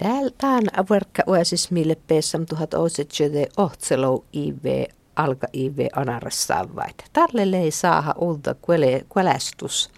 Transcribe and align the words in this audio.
Täällä 0.00 0.84
verkka 0.90 1.22
uesis 1.26 1.70
mille 1.70 1.96
peessam 2.06 2.46
tuhat 2.46 2.74
ousetjöde 2.74 3.46
ohtselou 3.56 4.24
IV 4.32 4.84
alka 5.16 5.46
IV 5.52 5.78
anarassaan 5.96 6.76
vaita. 6.76 7.04
Tälle 7.12 7.58
ei 7.58 7.70
saa 7.70 8.14
ulta 8.18 8.54
kuelästus 9.08 9.90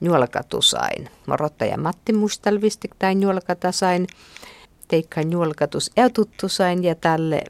juolkatusain. 0.00 1.10
Morottaja 1.26 1.78
Matti 1.78 2.12
Mustalvistik 2.12 2.90
tai 2.98 3.20
juolkatasain. 3.20 4.06
Teikka 4.88 5.20
juolkatus 5.20 5.90
eututtusain 5.96 6.84
ja 6.84 6.94
tälle 6.94 7.42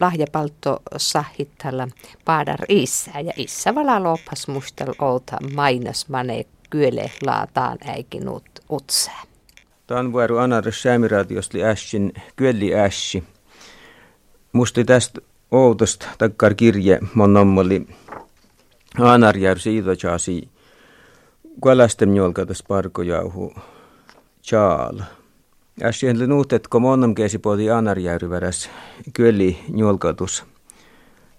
lahjapalto 0.00 0.82
sahittalla 0.96 1.88
paadar 2.24 2.60
isä 2.68 3.20
ja 3.20 3.32
isä 3.36 3.74
vala 3.74 4.02
lopas 4.02 4.48
mustal 4.48 4.94
outa 4.98 5.36
mainas 5.54 6.08
mane 6.08 6.46
kyöle 6.70 7.10
laataan 7.26 7.78
äikin 7.84 8.28
ut, 8.28 8.48
utsää. 8.70 9.27
Tämän 9.88 10.12
vuoru 10.12 10.36
anaris 10.36 10.82
säämiratiosti 10.82 11.64
ässin 11.64 12.12
kyöli 12.36 12.74
ässi. 12.74 13.24
Musti 14.52 14.84
tästä 14.84 15.20
outosta 15.50 16.06
takkar 16.18 16.54
kirje 16.54 16.98
monnommoli 17.14 17.86
anarjär 18.98 19.58
siidojaasi 19.58 20.48
kuolastem 21.60 22.16
jolkatas 22.16 22.64
parkojauhu 22.68 23.54
chaala. 24.42 25.04
Äsken 25.82 26.18
nuut, 26.18 26.52
että 26.52 26.68
kun 26.72 26.82
monnam 26.82 27.14
keesi 27.14 27.38
poti 27.38 27.70
anarjäyry 27.70 28.30
väräs 28.30 28.70
kyöli 29.12 29.58
njolkatus. 29.68 30.44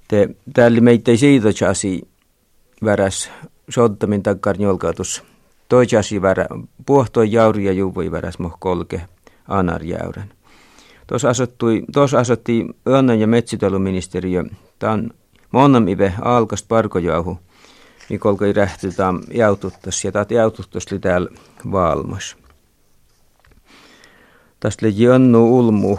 Te 0.07 0.29
täällä 0.53 0.81
meitä 0.81 1.11
ei 1.11 1.17
siidojaasi 1.17 2.07
väräs 2.83 3.31
sottamin 3.69 4.23
takkar 4.23 4.57
njolkatus. 4.57 5.23
Toijasi 5.69 6.21
värä, 6.21 6.45
puhtoi 6.85 7.31
jauri 7.31 7.65
ja 7.65 7.71
juvoi 7.71 8.11
väräs 8.11 8.39
moh 8.39 8.57
kolke 8.59 9.01
anarjäyrän. 9.47 10.31
Tuossa 11.93 12.19
asotti 12.19 12.67
Önnän 12.87 13.19
ja 13.19 13.27
metsitaloministeriö, 13.27 14.43
tämän 14.79 15.11
monnam 15.51 15.87
ive 15.87 16.13
alkast 16.21 16.67
parkojauhu, 16.67 17.39
mikolka 18.09 18.45
ei 18.45 18.53
rähtytään 18.53 19.19
jaututtas, 19.33 20.05
ja 20.05 20.11
taat 20.11 20.31
jaututtas 20.31 20.85
oli 20.91 20.99
täällä 20.99 21.29
valmas. 21.71 22.37
Tästä 24.59 24.85
leji 24.85 25.07
Önnu 25.07 25.57
Ulmu, 25.57 25.97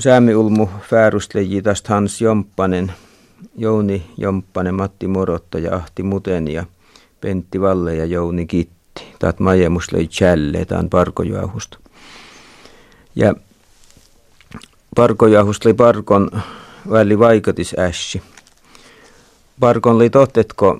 Säämi 0.00 0.34
Ulmu 0.34 0.68
Fäärust 0.90 1.34
leji 1.34 1.62
tästä 1.62 1.94
Hans 1.94 2.20
Jomppanen, 2.20 2.92
Jouni 3.56 4.10
Jomppanen, 4.16 4.74
Matti 4.74 5.08
Morotta 5.08 5.58
ja 5.58 5.74
Ahti 5.74 6.02
Muten 6.02 6.48
ja 6.48 6.64
Pentti 7.26 7.60
Valle 7.60 7.94
ja 7.94 8.04
Jouni 8.04 8.46
Kitti. 8.46 9.02
Taat 9.18 9.40
majemus 9.40 9.92
lei 9.92 10.06
Chälle, 10.06 10.64
tämän 10.64 10.90
parkojauhusta. 10.90 11.78
Ja 13.16 13.34
parkojahus 14.96 15.60
oli 15.64 15.74
parkon 15.74 16.30
väli 16.90 17.18
vaikatis 17.18 17.74
ässi. 17.78 18.22
Parkon 19.60 19.96
oli 19.96 20.10
totetko 20.10 20.78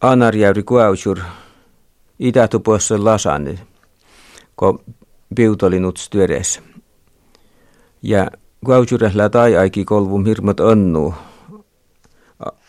anarjäyri 0.00 0.62
kuausur 0.62 1.18
itätupossa 2.18 3.04
lasanne, 3.04 3.58
ko 4.56 4.82
piutolinut 5.34 6.06
työdessä. 6.10 6.62
Ja 8.02 8.30
kuausurehla 8.64 9.28
tai 9.28 9.56
aiki 9.56 9.84
kolvum 9.84 10.24
hirmat 10.24 10.60
onnu 10.60 11.14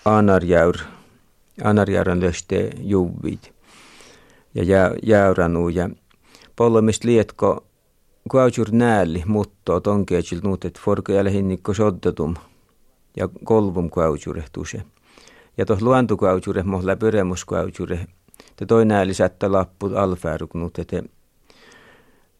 anarjäyr, 0.06 0.76
anarjäyrän 1.64 2.22
löste 2.22 2.70
juvit 2.80 3.54
ja 4.56 4.64
jäyränuu 5.04 5.70
ja 5.70 5.90
pollomist 6.56 7.04
lietko 7.04 7.64
kuaujur 8.32 8.68
nääli 8.72 9.24
mutto 9.26 9.80
tonkeetsil 9.80 10.40
nuutet 10.44 10.80
forkojalle 10.80 11.32
hinnikko 11.32 11.74
soddatum 11.74 12.36
ja 13.18 13.30
kolvum 13.44 13.90
kuaujurehtuuse. 13.90 14.84
Ja 15.58 15.66
tuossa 15.66 15.86
luontokuaujure 15.86 16.64
mohla 16.64 16.96
pyremuskuaujure 16.96 18.08
te 18.56 18.66
toi 18.66 18.86
nääli 18.86 19.14
sättä 19.14 19.52
lappu 19.52 19.92
alfääruk 19.96 20.54
nuutet 20.54 20.92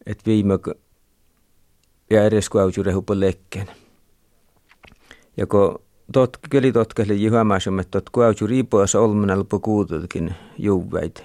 et 0.06 0.26
viime 0.26 0.58
ja 2.10 2.24
edes 2.24 2.48
kuaujure 2.48 2.92
hupo 2.92 3.20
lekken. 3.20 3.70
Ja 5.36 5.46
kun 5.46 5.78
tot, 6.12 6.38
keli 6.50 6.72
totkeli 6.72 7.22
juhamaisemme, 7.22 7.80
että 7.80 8.00
tot 8.00 8.10
kuaujur 8.10 8.50
riipoassa 8.50 9.00
olmena 9.00 9.36
lupu 9.36 9.60
kuututkin 9.60 10.34
juvväit. 10.58 11.24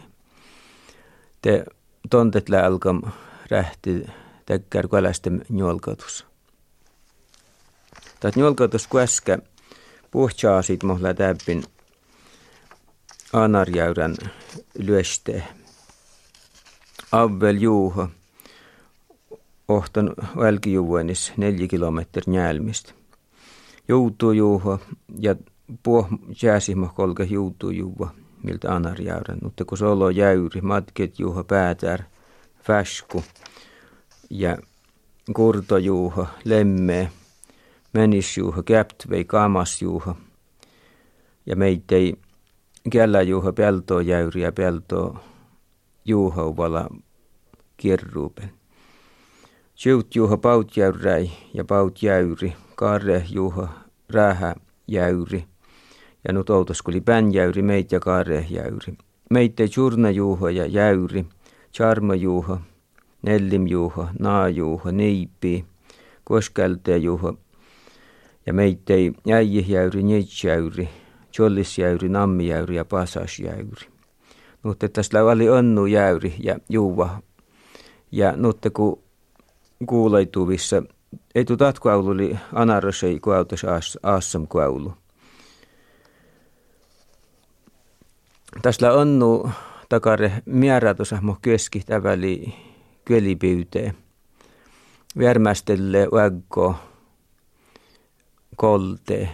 Te 1.41 1.66
tontet 2.09 2.45
alkam 2.66 3.01
rähti 3.50 4.06
täkkär 4.45 4.88
kuälästen 4.88 5.45
njolkatus. 5.50 6.25
Tät 8.19 8.35
njolkatus 8.35 8.88
kuäskä 8.88 9.39
puhtsaa 10.12 10.62
sit 10.62 10.84
mohla 10.84 11.13
täppin 11.13 11.63
anarjäyrän 13.34 14.16
lyöste. 14.78 15.44
Avvel 17.12 17.56
juuho 17.56 18.09
ohtan 19.68 20.13
välkijuvuenis 20.38 21.34
neljä 21.38 21.68
kilometri 21.68 22.23
njälmistä. 22.28 22.99
Joutuu 23.89 24.31
ja 25.19 25.35
puh 25.83 26.07
jääsimä 26.44 26.89
kolke 26.95 27.23
joutuu 27.23 27.72
miltä 28.44 28.75
anarjäyrän. 28.75 29.38
Mutta 29.44 29.66
kun 29.66 29.77
solo 29.77 30.09
jäyri, 30.09 30.61
matket 30.61 31.19
juuho 31.19 31.44
päätär, 31.44 32.01
fäsku 32.63 33.23
ja 34.29 34.57
kurtojuuho, 35.35 36.27
lemme, 36.44 37.11
menisjuuho, 37.94 38.63
käptvei, 38.63 39.25
kamasjuuho. 39.25 40.16
Ja 41.45 41.56
meitei 41.56 42.13
kelläjuuho, 42.91 43.53
peltoa 43.53 44.01
jäyri 44.01 44.41
ja 44.41 44.51
peltoa 44.51 45.19
juuhouvalla 46.06 46.89
kirruupen. 47.77 48.51
Sjuut 49.75 50.16
juuho 50.16 50.38
pautjäyräi 50.38 51.31
ja 51.53 51.66
pautjäyri, 51.66 52.53
karre 52.79 53.25
juuho, 53.29 53.67
rähä 54.09 54.56
jäyri. 54.88 55.45
Ja 56.28 56.34
nyt 56.34 56.50
outoskuli 56.50 57.01
jäyri, 57.31 57.62
meit 57.62 57.91
ja 57.91 58.00
karre 58.00 58.45
jäyri. 58.50 58.94
Meitte 59.29 59.67
churna 59.67 60.12
juuho 60.12 60.50
ja 60.50 60.66
jäyri, 60.66 61.25
charma 61.73 62.16
juuho, 62.16 62.59
Nellimjuho, 63.22 64.07
Naajuho, 64.19 64.91
Niipi, 64.91 65.66
Koskeltejuho 66.23 67.34
ja 68.45 68.53
meittei 68.53 69.12
äijihjäyri, 69.34 70.03
Nitsjäyri, 70.03 70.89
Chollisjäyri, 71.35 72.09
Nammijäyri 72.09 72.75
ja 72.75 72.85
Pasasjäyri. 72.85 73.88
Nutte 74.63 74.88
tässä 74.88 75.23
oli 75.23 75.50
Onnu 75.50 75.85
jäyri 75.85 76.34
ja 76.39 76.59
Juuva. 76.69 77.22
Ja 78.12 78.34
nutte 78.35 78.69
ku 78.69 79.03
kuuleituvissa, 79.85 80.84
ei 81.39 81.45
tu 81.45 81.57
tatkuaulu 81.57 82.09
oli 82.09 82.38
anarosei 82.53 83.19
kuautas 83.19 83.61
aassam 84.03 84.47
kuaulu. 84.47 84.94
Tässä 88.61 88.94
Onnu 88.94 89.50
takare 89.89 90.31
määrätössä 90.45 91.19
mo 91.22 91.38
keskihtäväli 91.41 92.53
kölipyyteen. 93.05 93.97
Värmästelle 95.19 96.07
väggo 96.11 96.75
kolte. 98.56 99.29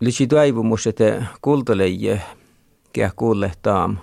Lisi 0.00 0.26
toivomus, 0.26 0.86
että 0.86 1.26
kultaleije 1.42 2.22
kää 2.92 3.10
kuulle 3.16 3.52
taam. 3.62 3.96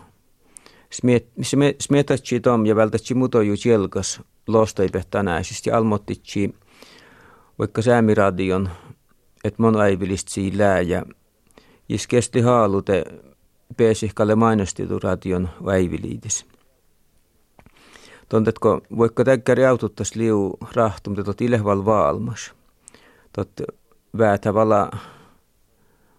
Smietatsi 1.79 2.39
tom 2.39 2.65
ja 2.65 2.75
vältätsi 2.75 3.13
mutoju 3.13 3.53
jelkas 3.65 4.21
lostaipe 4.47 5.03
tänäisistä 5.09 5.69
ja 5.69 5.77
almottitsi 5.77 6.55
vaikka 7.59 7.81
säämiradion, 7.81 8.69
että 9.43 9.61
mon 9.61 9.75
aivilist 9.75 10.27
lää 10.53 10.81
ja 10.81 11.05
jis 11.89 12.07
kesti 12.07 12.41
haalute 12.41 13.03
peesihkalle 13.77 14.35
mainostitu 14.35 14.99
radion 14.99 15.49
väiviliitis. 15.65 16.45
Tontetko, 18.29 18.81
voikko 18.97 19.23
täkkäri 19.23 19.65
aututtas 19.65 20.15
liu 20.15 20.57
rahtum, 20.73 21.15
tot 21.15 21.41
ilehval 21.41 21.85
vaalmas. 21.85 22.53
Tot 23.33 23.49
väätä 24.17 24.53
vala 24.53 24.91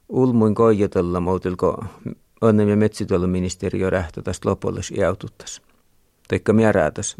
ulmuin 0.09 0.55
koijatella 0.55 1.21
muutilko 1.21 1.85
onnem 2.43 2.69
ja 2.69 2.77
rähtö 3.91 4.23
tästä 4.23 4.49
lopullis 4.49 4.91
iäututtas. 4.91 5.63
Teikka 6.29 6.53
mieräätäs, 6.53 7.17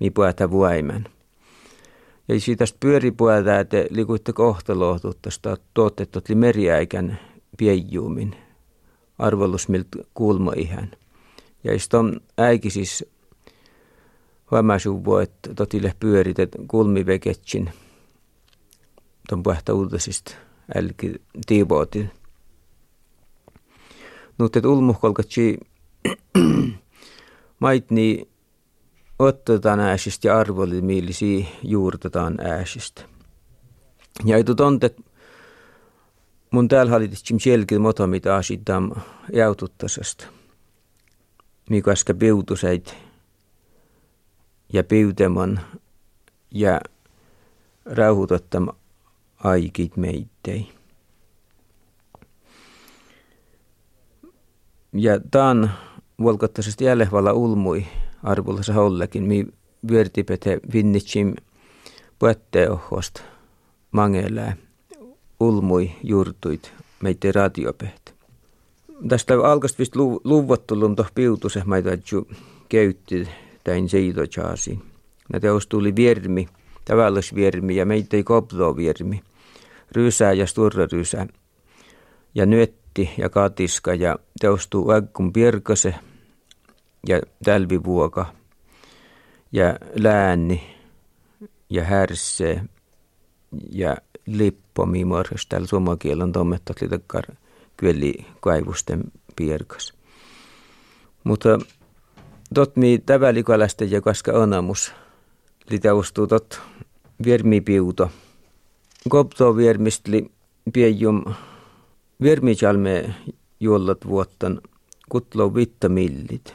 mi 0.00 0.10
puätä 0.10 0.50
vuaimen. 0.50 1.08
Ja 2.28 2.40
siitä 2.40 2.64
pyöripuätä, 2.80 3.60
että 3.60 3.76
likuitte 3.90 4.32
kohtalohtuttaista 4.32 5.56
tuotteet 5.74 6.28
li 6.28 6.34
meriäikän 6.34 7.18
piejjuumin– 7.58 8.36
arvollus 9.18 9.68
miltä 9.68 9.98
kuulma 10.14 10.52
ihan. 10.56 10.90
Ja 11.64 11.74
iston 11.74 12.20
äiki 12.38 12.70
siis 12.70 13.04
huomasuvu, 14.50 15.16
että 15.16 15.54
totille 15.54 15.94
pyörit, 16.00 16.38
että 16.38 16.58
kulmiveketsin 16.68 17.70
ton 19.28 19.42
puhta 19.42 19.74
uutisista 19.74 20.34
älki 20.74 21.14
tiivootin. 21.46 22.10
Mutta 24.38 24.58
että 24.58 24.68
ulmuhkolkatsi 24.68 25.58
maitni 27.60 28.28
otetaan 29.18 29.80
ääsistä 29.80 30.28
ja 30.28 30.38
arvoli 30.38 30.80
millisiä 30.80 31.46
juurtetaan 31.62 32.40
ääsistä. 32.40 33.02
Ja 34.24 34.36
ei 34.36 34.44
tonte 34.44 34.94
mun 36.50 36.68
täällä 36.68 36.92
hallitsin 36.92 37.40
selkeä 37.40 37.78
mota, 37.78 38.06
mitä 38.06 38.34
asitaan 38.34 39.02
jaututtasesta. 39.32 40.26
Mikä 41.70 41.90
äsken 41.90 42.18
piutuseit 42.18 42.94
ja 44.72 44.84
piuteman 44.84 45.60
ja 46.50 46.80
rauhoitottam 47.84 48.68
aikit 49.44 49.96
meittei. 49.96 50.77
Ja 54.92 55.20
tämän 55.30 55.72
vuolkottaisesti 56.20 56.84
jälleen 56.84 57.10
ulmui 57.32 57.86
arvullassa 58.22 58.72
hollekin, 58.72 59.24
mi 59.24 59.46
vyörtipete 59.90 60.60
vinnitsim 60.72 61.34
puetteohosta 62.18 63.22
mangelää 63.92 64.56
ulmui 65.40 65.90
juurtuit 66.02 66.72
meitä 67.02 67.32
radiopehtä. 67.32 68.12
Tästä 69.08 69.34
alkast 69.44 69.78
vist 69.78 69.96
luvottulun 70.24 70.96
toh 70.96 71.10
piutuse 71.14 71.62
maita 71.64 71.90
käytti 72.68 73.28
tain 73.64 73.88
seidojaasiin. 73.88 74.82
Näitä 75.32 75.48
tuli 75.68 75.96
viermi, 75.96 76.48
tavallis 76.84 77.34
viermi 77.34 77.76
ja 77.76 77.86
meitä 77.86 78.16
ei 78.16 78.24
koplo 78.24 78.76
viermi. 78.76 79.22
Rysää 79.92 80.32
ja 80.32 80.46
rysää. 80.92 81.26
Ja 82.34 82.46
nyötti 82.88 83.22
ja 83.22 83.28
katiska 83.28 83.94
ja 83.94 84.18
teostuu 84.40 84.90
äkkun 84.90 85.32
pirkase 85.32 85.94
ja 87.06 87.20
tälvivuoka 87.44 88.26
ja 89.52 89.78
lääni 89.94 90.76
ja 91.70 91.84
härsee 91.84 92.62
ja 93.72 93.96
lippomi 94.26 95.04
morjas 95.04 95.46
täällä 95.46 95.66
suomakielen 95.66 96.32
tommettat 96.32 96.80
litakar 96.80 97.24
kyeli 97.76 98.14
kaivusten 98.40 99.04
pierkas. 99.36 99.92
Mutta 101.24 101.58
tot 102.54 102.76
mi 102.76 102.98
tävälikälästä 102.98 103.84
ja 103.84 104.00
kaska 104.00 104.32
onamus 104.32 104.92
litaustuu 105.70 106.26
tot 106.26 106.60
viermipiuto. 107.24 108.10
Kopto 109.08 109.56
viermistli 109.56 110.30
piejum 110.72 111.24
viermijalme 112.22 113.14
juollat 113.60 114.06
vuottan 114.08 114.60
kutlo 115.08 115.54
millit 115.88 116.54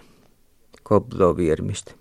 kopto 0.83 1.37
viermistä. 1.37 1.91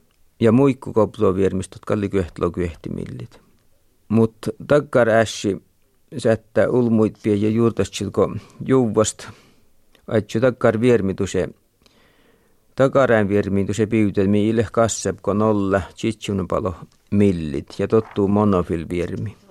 Ja 0.41 0.53
muikku 0.53 0.93
kopto 0.93 1.35
viermistä, 1.35 1.77
kalli 1.87 2.09
kyhtlo 2.09 2.51
kyhtimillit. 2.51 3.41
Mutta 4.09 4.51
takkar 4.67 5.09
ässi 5.09 5.63
sättä 6.19 6.71
ulmuit 6.71 7.19
pie 7.23 7.35
ja 7.35 7.49
juurtasilko 7.49 8.37
juuvast. 8.67 9.29
Aitsu 10.07 10.41
takkar 10.41 10.81
viermituse. 10.81 11.49
Takarään 12.77 13.29
viermituse 13.29 13.87
piutelmi 13.87 14.49
ille 14.49 14.67
kassepko 14.73 15.35
nolla 15.35 15.83
palo 16.49 16.75
millit 17.11 17.67
ja 17.79 17.89
tottuu 17.89 18.29
monofil 18.29 18.87
viermi. 18.89 19.42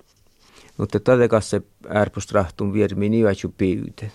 Mutta 0.78 1.00
tätä 1.00 1.28
kasse 1.28 1.62
ärpust 1.94 2.32
rahtun 2.32 2.72
viermi 2.72 3.08
niin 3.08 3.26
aitsu 3.26 3.54
piutet. 3.58 4.12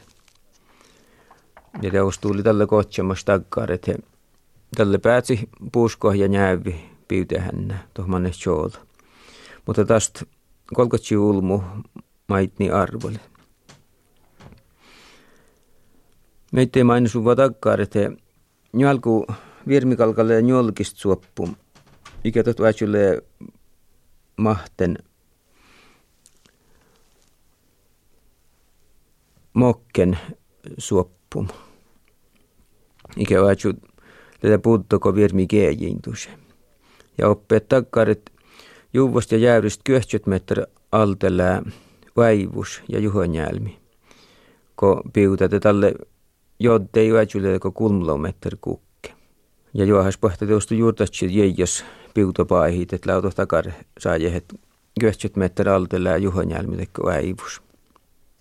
Ja 1.81 1.91
teos 1.91 2.19
tuli 2.19 2.43
tälle 2.43 2.67
kotsamas 2.67 3.25
takkar, 3.25 3.71
että 3.71 3.95
tälle 4.75 4.97
päätsi 4.97 5.49
puusko 5.71 6.11
ja 6.11 6.27
näyvi 6.27 6.89
piutehän 7.07 7.81
tuohon 7.93 8.31
Mutta 9.65 9.85
tästä 9.85 10.25
kolkotsi 10.73 11.17
ulmu 11.17 11.61
maitni 12.27 12.71
arvoli. 12.71 13.19
Meitä 16.51 16.79
ei 16.79 16.83
mainu 16.83 17.09
sun 17.09 17.35
takkaan, 17.35 17.79
että 17.79 17.99
njälku 18.73 19.27
virmikalkalle 19.67 20.41
njolkist 20.41 20.97
suoppu. 20.97 21.49
Ikä 22.23 22.43
väitsylle 22.61 23.21
mahten 24.37 24.97
mokken 29.57 30.19
suoppum. 30.77 31.47
Ikä 33.17 33.41
väitsy 33.41 33.73
tätä 34.39 34.59
puuttoko 34.59 35.15
virmi 35.15 35.47
keejintus. 35.47 36.29
Ja 37.17 37.29
oppeet 37.29 37.67
takkarit 37.67 38.21
Juvosta 38.93 39.35
ja 39.35 39.41
jäyristä 39.41 39.81
kyöhtsyt 39.83 40.27
meträ 40.27 40.65
altelää 40.91 41.61
vaivus 42.15 42.81
ja 42.89 42.99
juhonjälmi. 42.99 43.79
Ko 44.75 45.01
piutate 45.13 45.59
tälle 45.59 45.93
jodde 46.59 47.03
juotsule 47.03 47.59
ko 47.59 47.71
kulmlometer 47.71 48.57
kukke. 48.61 49.13
Ja 49.73 49.85
juohas 49.85 50.17
pohta 50.17 50.47
teostu 50.47 50.73
juurtatsi 50.73 51.37
jäijäs 51.37 51.85
piutopaihit, 52.13 52.93
et 52.93 53.05
lauto 53.05 53.29
takar 53.29 53.65
saajehet 53.99 54.45
kyöhtsyt 54.99 55.35
meträ 55.35 55.75
altelää 55.75 56.17
juhonjälmi 56.17 56.77
tekko 56.77 57.03
vaivus. 57.03 57.61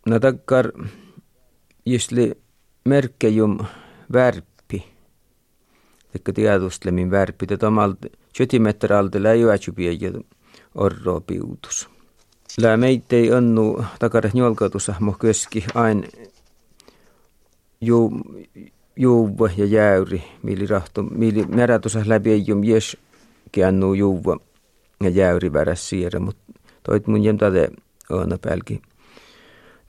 No 0.06 0.20
takkar 0.20 0.72
jisli 1.86 2.34
merkkejum 2.84 3.58
värppi. 4.12 4.84
Tekko 6.12 6.32
tiedustlemin 6.32 7.10
värppi. 7.10 7.46
Tätä 7.46 7.66
omalta 7.68 8.08
sytimeträ 8.36 8.98
altelää 8.98 9.34
juotsupiejä 9.34 10.12
orro 10.74 11.20
piutus. 11.20 11.88
Lää 12.62 12.76
meittei 12.76 13.32
annu 13.32 13.84
takare 13.98 14.30
njolkatusa 14.34 14.94
mo 15.00 15.12
köski 15.12 15.64
ain 15.74 16.08
ju, 17.80 18.10
juuva 18.96 19.50
ja 19.56 19.64
jäyri, 19.64 20.22
mili 20.42 20.66
rahto, 20.66 21.02
mili 21.02 21.46
merätusa 21.46 22.02
läpi 22.06 22.30
ei 22.30 22.44
jum 22.46 22.64
jes 22.64 22.96
annu 23.66 23.94
juuva 23.94 24.36
ja 25.02 25.10
jäyri 25.10 25.52
väräs 25.52 25.88
siirrä, 25.88 26.20
mut 26.20 26.36
toit 26.82 27.06
mun 27.06 27.24
jem 27.24 27.38
tade 27.38 27.68
aina 28.10 28.38
pälki 28.38 28.82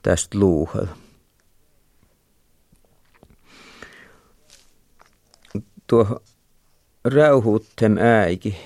tästä 0.02 0.38
luuhal. 0.38 0.86
Tuo 5.88 6.20
rauhuuttem 7.04 7.96
äiki 7.98 8.56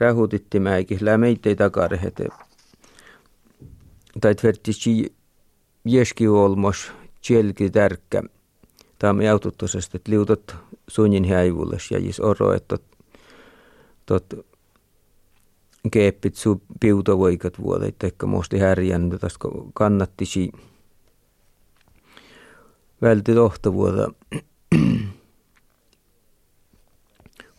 rahuutittimäikin, 0.00 0.98
lää 1.00 1.18
meitä 1.18 1.48
ei 1.48 1.56
takarehete. 1.56 2.28
Tai 4.20 4.34
tvertisi 4.34 5.14
jeski 5.84 6.28
olmos, 6.28 6.92
tjelki 7.26 7.70
tärkkä. 7.70 8.22
Tämä 8.98 9.22
jaututtusesta, 9.22 9.96
että 9.96 10.10
liutot 10.10 10.56
sunnin 10.88 11.24
häivulles 11.24 11.90
ja 11.90 11.98
jis 11.98 12.20
oro, 12.20 12.52
että 12.52 12.78
tot 14.06 14.34
keeppit 15.90 16.36
su 16.36 16.62
piutovoikat 16.80 17.58
vuodet, 17.58 18.04
että 18.04 18.26
muosti 18.26 18.58
härjän, 18.58 19.10
tästä 19.10 19.48
kannattisi 19.74 20.52
välti 23.02 23.32
vuoda. 23.72 24.08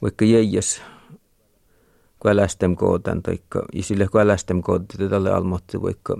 Vaikka 0.01 0.25
jäijäs 0.25 0.81
kuälästem 2.19 2.75
kootan 2.75 3.23
taikka 3.23 3.65
isille 3.73 4.07
kuälästem 4.07 4.61
kootti 4.61 5.09
tälle 5.09 5.31
almotti 5.31 5.81
vaikka 5.81 6.17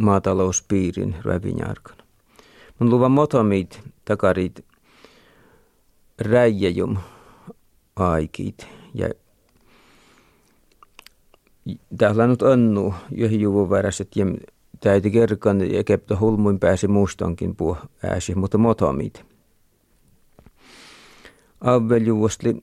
maatalouspiirin 0.00 1.16
rävinjarkana. 1.22 2.02
Mun 2.78 2.90
luvan 2.90 3.10
motomit 3.10 3.80
takarit 4.04 4.64
räijäjum 6.18 6.96
aikit 7.96 8.66
ja 8.94 9.08
täällä 11.98 12.26
nyt 12.26 12.42
annu 12.42 12.94
joihin 13.10 13.40
juvun 13.40 13.70
väräset 13.70 14.16
ja 14.16 14.26
täytyy 14.80 15.10
kerkan 15.10 15.72
ja 15.74 15.84
kepto 15.84 16.16
hulmuin 16.20 16.58
pääsi 16.58 16.88
mustankin 16.88 17.56
puh 17.56 17.78
ääsi, 18.02 18.34
mutta 18.34 18.58
motomit. 18.58 19.24
Avveljuvostli 21.60 22.62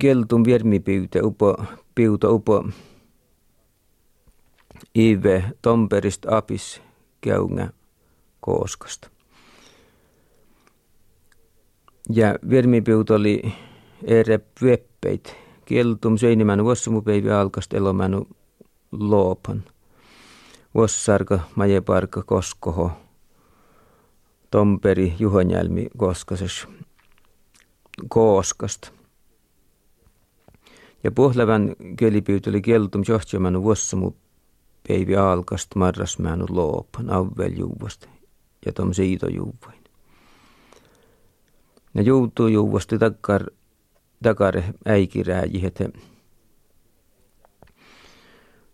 geltun 0.00 0.44
viermipyyte 0.44 1.22
upo 1.22 1.56
piuta 1.94 2.30
upo 2.30 2.64
Ive 4.94 5.44
Tomperist 5.62 6.26
apis 6.26 6.82
käynä 7.20 7.70
kooskasta. 8.40 9.10
Ja 12.14 12.34
vermipiut 12.50 13.10
oli 13.10 13.52
ere 14.04 14.40
pyöppeit. 14.60 15.36
Kieltum 15.64 16.16
seinimän 16.16 16.64
vuossumupäivi 16.64 17.30
alkast 17.30 17.74
elomänu 17.74 18.28
loopan. 18.92 19.64
Vuossarka, 20.74 21.40
majeparka, 21.54 22.22
koskoho. 22.22 22.90
Tomperi, 24.50 25.14
juhonjälmi, 25.18 25.88
koskasas. 25.96 26.68
Kooskast. 28.08 28.97
Ja 31.04 31.10
pohlevan 31.12 31.76
kielipyyt 31.96 32.46
oli 32.46 32.62
kieltum 32.62 33.02
johtajamänu 33.08 33.62
vuossumupäivi 33.62 35.16
alkast 35.16 35.74
marrasmänu 35.74 36.46
loopan, 36.48 37.10
avveljuuvasta 37.10 38.08
ja 38.66 38.72
tom 38.72 38.92
siitojuuvain. 38.92 39.78
Ja 41.94 42.02
joutuu 42.02 42.46
juuvasti 42.46 42.98
takkar 42.98 43.46
takare 44.22 44.74
äikirääji, 44.86 45.66
että 45.66 45.88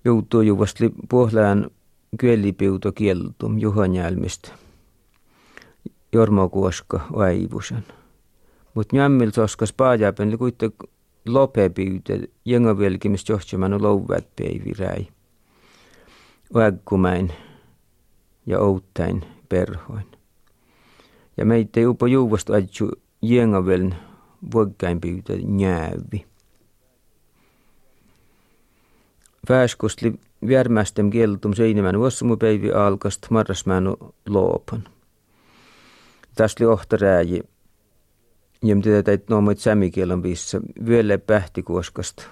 joutuu 0.04 0.40
juvasti 0.40 0.92
puhlaan 1.08 1.70
kyelipiuto 2.18 2.92
kieltum 2.92 3.58
juhanjälmistä. 3.58 4.52
Jormo 6.12 6.48
Kuoska 6.48 7.00
vaivusen. 7.16 7.84
Mut 8.74 8.92
jämmil 8.92 9.30
soskas 9.30 9.72
paajaapen 9.72 10.30
li 10.30 10.36
kuitte 11.24 11.30
lopepyyte 11.30 12.28
jengavelkimistä 12.44 13.32
johtamaan 13.32 13.82
louvat 13.82 14.26
päiviräi. 14.36 15.08
Vägkumäin 16.54 17.32
ja 18.46 18.60
outtain 18.60 19.24
perhoin. 19.48 20.06
Ja 21.36 21.44
meitä 21.44 21.80
upo 21.88 22.06
juuvasta 22.06 22.52
aitsu 22.52 22.90
jengaveln 23.22 23.94
vuokkainpyytä 24.52 25.32
njäävi. 25.42 26.26
Väskostli 29.48 30.14
värmästem 30.48 31.10
kieltum 31.10 31.54
seinimän 31.54 31.98
vuossumupäivi 31.98 32.72
alkast 32.72 33.30
marrasmänu 33.30 33.96
loopan. 34.28 34.84
Tässä 36.34 36.64
oli 36.64 36.72
ohtarääji, 36.72 37.42
jem 38.64 38.82
tätä 38.82 39.02
täit 39.02 39.28
noomoit 39.28 39.58
sämikielon 39.58 40.22
viissa, 40.22 40.60
vielä 40.86 41.18
pähtikuoskast, 41.18 42.22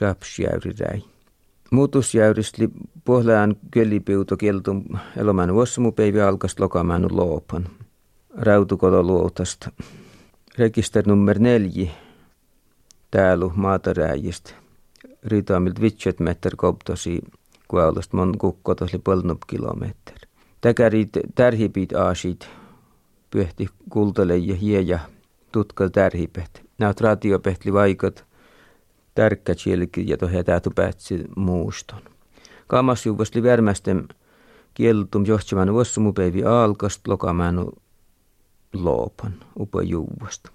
rapsjäyriräi. 0.00 1.02
Muutusjäyristli 1.70 2.68
pohlaan 3.04 3.56
kölipiuto 3.70 4.36
kieltum 4.36 4.84
elomänu 5.16 5.54
vuossumupäivi 5.54 6.20
alkast 6.20 6.60
lokamänu 6.60 7.08
loopan. 7.10 7.68
Rautukoto 8.36 9.02
luotasta 9.02 9.72
rekister 10.58 11.04
nummer 11.06 11.38
neljä 11.38 11.90
täällä 13.10 13.50
maataräjistä. 13.54 14.54
Ritaamilt 15.24 15.80
vitset 15.80 16.20
meter 16.20 16.52
koptosi 16.56 17.20
kuaulosta 17.68 18.16
mon 18.16 18.38
kukkotos 18.38 18.92
li 18.92 18.98
polnup 18.98 19.42
kilometer. 19.46 20.14
Täkärit 20.60 21.10
tärhipit 21.34 21.92
aasit 21.92 22.48
pyhti 23.30 23.68
kultale 23.90 24.36
ja 24.36 24.54
hieja 24.54 24.98
tutkal 25.52 25.88
tärhipet. 25.88 26.62
Näät 26.78 27.00
ratiopehti 27.00 27.72
vaikat 27.72 28.24
tärkkä 29.14 29.54
chielki 29.54 30.08
ja 30.08 30.16
täältä 30.44 30.70
päätsi 30.74 31.24
muuston. 31.36 32.02
Kaamas 32.66 33.06
juvasti 33.06 33.42
värmästem 33.42 34.08
kieltum 34.74 35.24
johtamaan 35.26 35.72
vuossumupäivi 35.72 36.44
alkast 36.44 37.08
lokamänu 37.08 37.72
loopan 38.72 39.34
upa 39.60 39.82
juuvasta. 39.82 40.50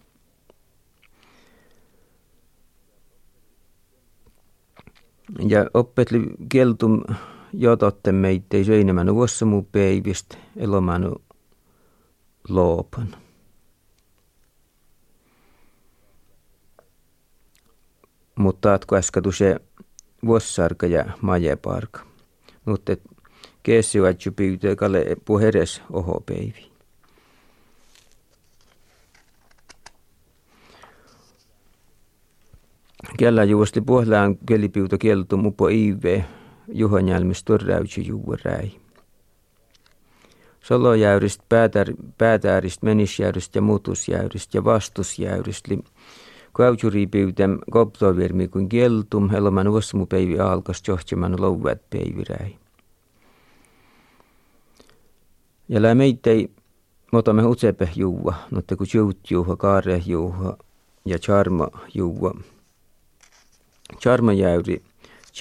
Ja 5.48 5.70
oppetli 5.74 6.20
kieltum 6.50 7.04
jototte 7.54 8.12
meitä 8.12 8.58
ei 8.58 8.82
enemmän 8.82 9.16
vuossa 9.16 9.46
muu 9.46 9.68
peivistä 9.72 10.38
elomanu 10.56 11.22
loopan. 12.50 13.27
Mutta 18.38 18.74
atko 18.74 18.96
äsken 18.96 19.24
se 19.38 19.60
vuossarka 20.26 20.88
ja 20.88 21.06
majeparka. 21.22 22.00
Mutta 22.66 22.98
keessi 23.64 24.02
vatsu 24.02 24.32
pyytää 24.32 24.76
kalle 24.76 25.06
puheres 25.26 25.82
oho 25.94 26.24
peivi. 26.26 26.72
Kella 33.18 33.44
juosti 33.44 33.82
puhlaan 33.82 34.38
kelipiuta 34.46 34.98
kielto 34.98 35.38
mupo 35.38 35.68
iive 35.68 36.26
juhonjälmis 36.68 37.44
torräytsi 37.44 38.08
juuräi. 38.08 38.72
Solojäyrist, 40.60 41.42
päätär, 41.50 41.94
päätäärist, 42.18 42.82
menisjäyrist 42.82 43.56
ja 43.56 43.62
mutusjäyrist 43.62 44.54
ja 44.54 44.64
vastusjäyrist 44.64 45.66
li 46.58 46.64
Kautsuriipiytem 46.64 47.60
koptovirmi 47.72 48.48
kuin 48.48 48.70
kieltum, 48.70 49.30
eloman 49.36 49.68
päivi 50.10 50.40
alkas 50.40 50.84
johtaman 50.88 51.42
louvat 51.42 51.90
päiviräi. 51.90 52.56
Ja 55.70 55.82
lää 55.82 55.96
meittei 55.96 56.52
motamme 57.12 57.46
utsepe 57.46 57.90
juua, 57.96 58.36
mutta 58.52 58.76
kun 58.76 58.88
juut 58.94 59.32
juuha, 59.32 59.56
kaare 59.56 60.02
juuha 60.06 60.58
ja 61.06 61.20
charma 61.20 61.68
juua, 61.94 62.34
Charmajäyri 64.00 64.84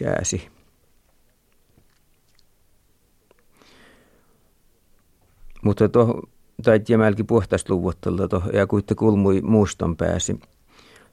jääsi. 0.00 0.48
Mutta 5.62 5.88
tuohon 5.88 6.22
tai 6.62 6.80
jämälki 6.88 7.24
puhtaasti 7.24 7.72
luvuttella 7.72 8.28
tuohon 8.28 8.54
ja 8.54 8.66
kuitte 8.66 8.94
kulmui 8.94 9.40
muuston 9.40 9.96
pääsi. 9.96 10.40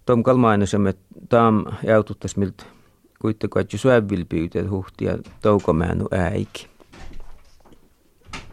Tom 0.06 0.24
kalmainosemme 0.24 0.94
taam 1.30 1.66
jaututtas 1.84 2.38
miltä 2.38 2.64
kaitsi 3.50 3.78
syövilpyyteet 3.78 4.70
huhtia 4.70 5.18
toukomäänu 5.42 6.08
äiki. 6.12 6.68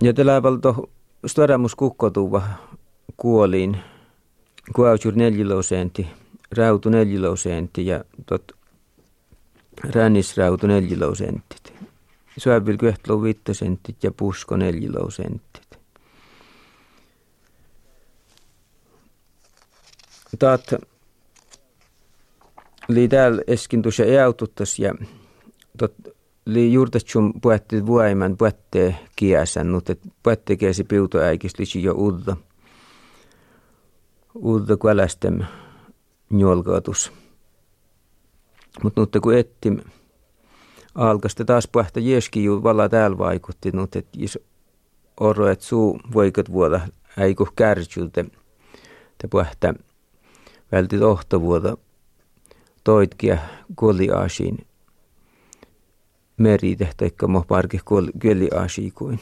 Ja 0.02 0.12
tällä 0.12 0.42
valto 0.42 0.90
storamus 1.26 1.75
kukkotuva 1.75 2.42
kuoliin 3.16 3.76
kuautsur 4.75 5.14
neljälosentti, 5.14 6.07
rautu 6.57 6.88
neljälosentti 6.88 7.87
ja 7.87 8.04
tot 8.26 8.61
Rännisrautu 9.85 10.66
neljilausentit. 10.66 11.73
Syövil 12.38 12.76
kyhtlo 12.76 13.23
viittasentit 13.23 14.04
ja 14.04 14.11
pusko 14.11 14.57
neljilausentit. 14.57 15.78
Taat 20.38 20.75
li 22.94 23.09
täällä 23.09 23.42
eskintus 23.47 23.99
ja 23.99 24.04
eaututtas 24.04 24.78
ja 24.78 24.94
tot 25.78 25.94
li 26.47 26.73
juurtatsum 26.73 27.32
puetti 27.40 27.87
vuoiman 27.87 28.37
puette 28.37 28.97
kiäsän, 29.16 29.66
mutta 29.66 29.97
puette 30.23 30.56
kiesi 30.56 30.85
piutoäikis 30.85 31.59
lisi 31.59 31.82
jo 31.82 31.94
udda. 31.97 32.37
Udda 34.35 34.76
kuälästem 34.76 35.40
njolkaatus. 36.30 37.12
Mutta 38.82 39.00
nyt 39.00 39.16
kun 39.23 39.35
ettim 39.35 39.80
alkasta 40.94 41.44
taas 41.44 41.68
puhta 41.68 42.00
jeski 42.00 42.44
ju 42.44 42.62
valla 42.62 42.88
täällä 42.88 43.18
vaikutti, 43.18 43.70
nyt 43.73 43.97
että 43.97 44.18
jos 44.18 44.38
oro, 45.20 45.49
että 45.49 45.64
suu 45.64 46.00
voikat 46.14 46.52
vuoda 46.52 46.80
äiku 47.16 47.49
kärsylte, 47.56 48.25
te 49.18 49.28
puhta 49.28 49.75
välti 50.73 51.00
vuoda 51.40 51.76
toitkia 52.84 53.38
kuoliaasiin 53.76 54.58
merite, 56.37 56.90
taikka 56.96 57.28
mo 57.28 57.44
parki 57.49 57.80
kuoliaasiin 57.84 58.92
kuin. 58.92 59.20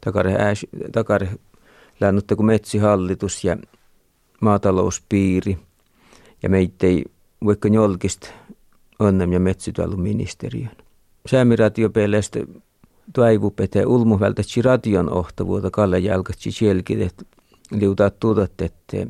Takare, 0.00 0.34
ääsi, 0.34 0.68
takare 0.92 1.28
kun 2.36 2.46
metsihallitus 2.46 3.44
ja 3.44 3.56
maatalouspiiri 4.40 5.58
ja 6.42 6.48
meittei 6.48 7.04
vaikka 7.44 7.68
jolkista 7.68 8.28
onnem 8.98 9.32
ja 9.32 9.40
metsytaluministeriön. 9.40 10.70
Säämiratiopeleistä 11.26 12.40
toivupete 13.12 13.86
ulmuhvältä 13.86 14.42
radion 14.64 15.12
ohtavuutta 15.12 15.70
kalle 15.70 15.98
sielkit, 16.52 17.00
että 17.00 17.24
liutaa 17.70 18.10
tuutat, 18.10 18.60
että 18.60 19.06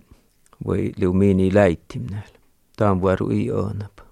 voi 0.67 0.93
liu 0.97 1.13
miini 1.13 1.55
läittimnäällä. 1.55 2.40
Tämä 2.81 3.01
vuoru 3.01 3.31
i 3.31 3.51
oonapa. 3.51 4.03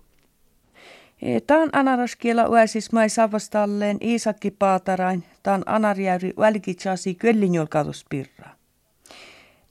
E, 1.23 1.41
Tämän 1.41 1.69
anaraskiela 1.73 2.49
uäsis 2.49 2.93
mai 2.93 3.09
savastalleen 3.09 3.97
Iisakki 4.01 4.51
Paatarain, 4.51 5.25
tämän 5.43 5.63
anarjäyri 5.67 6.33
välkitsasi 6.39 7.15
köllinjolkatuspirraa. 7.15 8.55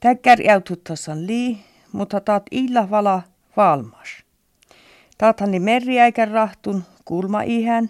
Täkkär 0.00 0.40
jäututtassan 0.40 1.26
lii, 1.26 1.58
mutta 1.92 2.20
taat 2.20 2.42
illa 2.50 2.90
vala 2.90 3.22
valmas. 3.56 4.08
Taathan 5.18 5.50
ni 5.50 5.60
merriäikän 5.60 6.30
rahtun 6.30 6.82
kulma 7.04 7.42
ihan, 7.42 7.88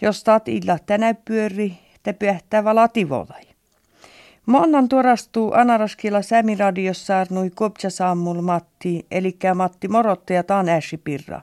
jos 0.00 0.24
taat 0.24 0.48
illa 0.48 0.78
tänä 0.86 1.14
pyöri, 1.14 1.78
te 2.02 2.12
pyöhtää 2.12 2.64
vala 2.64 2.88
tivolai. 2.88 3.51
Monnan 4.46 4.88
tuorastuu 4.88 5.52
Anaraskilla 5.52 6.22
Sämiradiossa 6.22 7.20
arnui 7.20 7.50
Koptsasaammul 7.54 8.40
Matti, 8.40 9.06
eli 9.10 9.36
Matti 9.54 9.88
Morotte 9.88 10.34
ja 10.34 10.42
taan 10.42 10.66
pirra. 11.04 11.40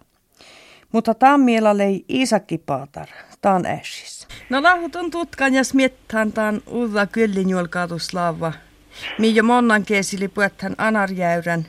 Mutta 0.91 1.13
taan 1.13 1.41
lei 1.77 2.05
Iisakki 2.09 2.57
Paatar, 2.57 3.07
taan 3.41 3.65
ässis. 3.65 4.27
No 4.49 4.63
lahutun 4.63 5.11
tutkan 5.11 5.53
ja 5.53 5.63
smiettään 5.63 6.31
taan 6.31 6.61
uudella 6.67 7.05
kyllinjuolkautuslava. 7.05 8.53
Mijo 9.17 9.43
monnan 9.43 9.85
keesili 9.85 10.27
puettan 10.27 10.75
anarjäyrän. 10.77 11.65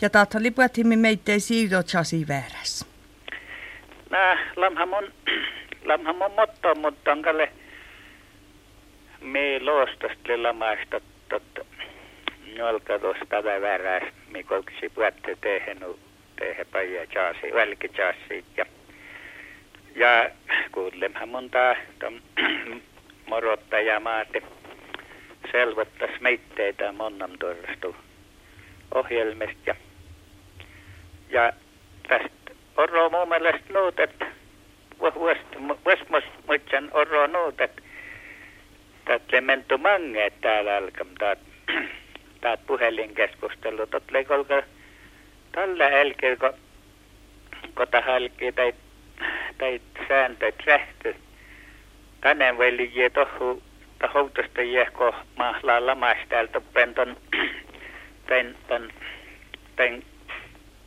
Ja 0.00 0.10
taathan 0.10 0.42
lipuettimme 0.42 0.96
meittei 0.96 1.40
chasi 1.82 2.28
vääräs. 2.28 2.86
Nää, 4.10 4.38
lamha 4.56 4.86
mun, 4.86 5.04
lamha 5.88 6.12
mun 6.12 6.30
motto, 6.36 6.74
mutta 6.74 7.12
on 7.12 7.22
kalle 7.22 7.52
me 9.22 9.58
loostasta 9.60 10.42
lamaista 10.42 11.00
totta. 11.28 11.64
Nolka 12.58 12.98
tuosta 12.98 13.44
vääräs, 13.44 14.02
me 14.28 14.42
kolkisi 14.42 14.88
puette 14.88 15.36
tehen, 15.40 15.78
tehen 16.36 16.66
päijä 16.72 17.06
chasi, 17.06 17.54
välki 17.54 17.88
chasi. 17.88 18.44
Ja, 18.56 18.66
ja 19.94 20.30
kuulemma 20.72 21.26
monta 21.26 21.76
morottaja 23.26 24.00
maate 24.00 24.42
selvottas 25.52 26.20
meitteitä 26.20 26.92
monnam 26.92 27.30
tuollastu 27.38 27.96
ohjelmista. 28.94 29.60
Ja, 29.66 29.74
ja 31.30 31.52
tästä 32.08 32.52
orro 32.76 33.10
mun 33.10 33.28
mielestä 33.28 33.72
nuutet, 33.72 34.24
orro 36.92 37.26
nuutet, 37.26 37.81
tätä 39.04 39.40
mentu 39.40 39.78
mange 39.78 40.30
täällä 40.40 40.76
alkam, 40.76 41.08
tätä 41.18 42.56
puhelinkeskustelu, 42.66 43.86
totle 43.86 44.24
kolka 44.24 44.62
tällä 45.52 45.88
elkeä, 45.88 46.36
kun 46.36 46.52
kota 47.74 48.00
halki 48.00 48.52
tai, 48.52 48.74
tai 49.58 49.80
sääntöt 50.08 50.54
sähty, 50.64 51.16
tänne 52.20 52.58
voi 52.58 52.76
liian 52.76 53.12
tohu 53.12 53.62
houtusta 54.14 54.62
jehko 54.62 55.14
mahlaa 55.36 55.86
lamaisteltu 55.86 56.60
penton 56.60 57.16
tän 58.26 58.54
tän 58.68 58.92
tän 59.76 60.02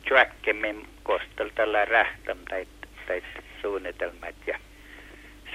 tjäkkemmin 0.08 0.88
kostel 1.02 1.48
tällä 1.54 1.84
rähtäm 1.84 2.38
tai 2.48 2.66
tai 3.06 3.22
suunnitelmat 3.62 4.34
ja 4.46 4.58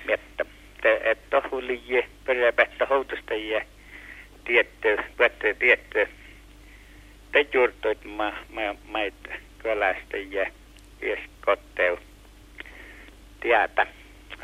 smietta 0.02 0.46
te 0.82 1.02
et 1.04 1.30
tohu 1.30 1.62
liie 1.62 2.08
peräpättä 2.26 2.86
houtusta 2.86 3.34
jä 3.34 3.66
tietty 4.46 4.98
pättä 5.18 5.54
tietty 5.60 6.08
te 7.32 7.46
juurtuit 7.54 8.06
ma 8.06 8.34
ma 8.50 9.00
kylästä 9.60 10.18
ja 10.18 10.46
vies 11.02 11.20
kotteu 11.46 12.00
tietä. 13.42 13.88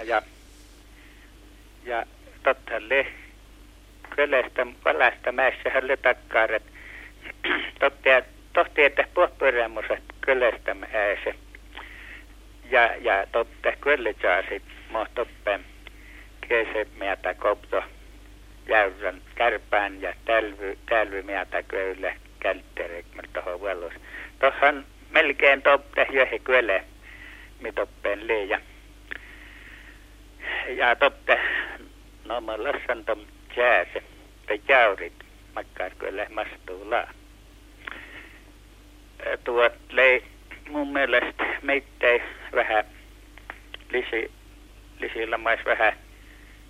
Ja 0.03 0.21
ja 1.85 2.03
tottalle 2.43 3.07
kylästä 4.15 4.67
valasta 4.85 5.31
mäessä 5.31 5.69
hälle 5.69 5.97
takkaaret. 5.97 6.63
Totta 7.79 8.09
tohti 8.53 8.83
että 8.83 9.07
pohpyrämuset 9.13 10.03
kylästä 10.21 10.73
mäessä. 10.73 11.33
Ja 12.71 12.95
ja 13.01 13.27
totta 13.31 13.73
saasi 14.21 14.61
mohtoppe 14.89 15.59
kese 15.59 15.76
meitä 16.97 17.33
kopto 17.33 17.83
jäyrän 18.67 19.21
kärpään 19.35 20.01
ja 20.01 20.13
tälvy 20.25 20.77
tälvy 20.89 21.21
meitä 21.21 21.63
kyllä 21.63 22.15
kältterek 22.39 23.05
mutta 23.15 23.41
hovellus 23.41 23.93
tohan 24.39 24.85
melkein 25.09 25.61
toppe 25.61 26.07
johi 26.11 26.39
kyllä 26.39 26.83
mitoppen 27.59 28.27
leija 28.27 28.61
ja 30.67 30.95
toppe 30.95 31.39
no 32.25 32.41
mä 32.41 32.63
lassan 32.63 33.05
tom 33.05 33.19
jääse 33.57 34.03
tai 34.47 34.61
jäyrit 34.67 35.13
makkaar 35.55 35.91
kyllä 35.99 36.27
mastuulaa. 36.29 37.11
Tuot 39.43 39.73
lei 39.91 40.23
mun 40.69 40.93
mielestä 40.93 41.45
meittei 41.61 42.21
vähän 42.53 42.85
lisi, 43.89 44.31
lisillä 44.99 45.37
mais 45.37 45.65
vähän 45.65 45.93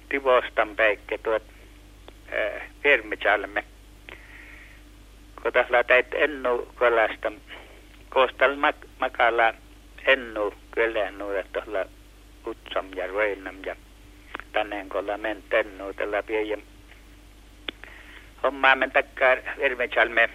tivostan 0.10 0.76
päikke 0.76 1.18
tuot 1.18 1.44
firmitsalme. 2.84 3.64
Kun 5.42 5.54
tässä 5.54 5.84
teit 5.84 6.14
ennu 6.14 6.68
kylästä, 6.80 7.32
koostal 8.10 8.56
mak- 8.56 8.88
makalla 9.00 9.54
ennu 10.06 10.54
kylän 10.72 11.18
nuudet 11.18 11.52
tuolla 11.52 11.86
Utsam 12.48 12.86
ja 12.96 13.08
Röinam 13.08 13.56
ja 13.66 13.76
täneen 14.52 14.90
kolla 14.90 15.18
mentennu 15.18 15.94
tällä 15.94 16.24
pienen 16.24 16.64
hommaa 18.44 18.76
men 18.76 18.92
takkar 18.92 19.38
vermechalme 19.60 20.30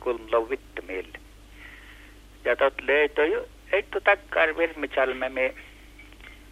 kulmlo 0.00 0.50
vittumille. 0.50 1.18
Ja 2.44 2.56
tot 2.56 2.80
leito 2.80 3.24
jo, 3.24 3.48
eitto 3.72 4.00
takkar 4.00 4.56
vermechalme 4.56 5.28
me, 5.28 5.54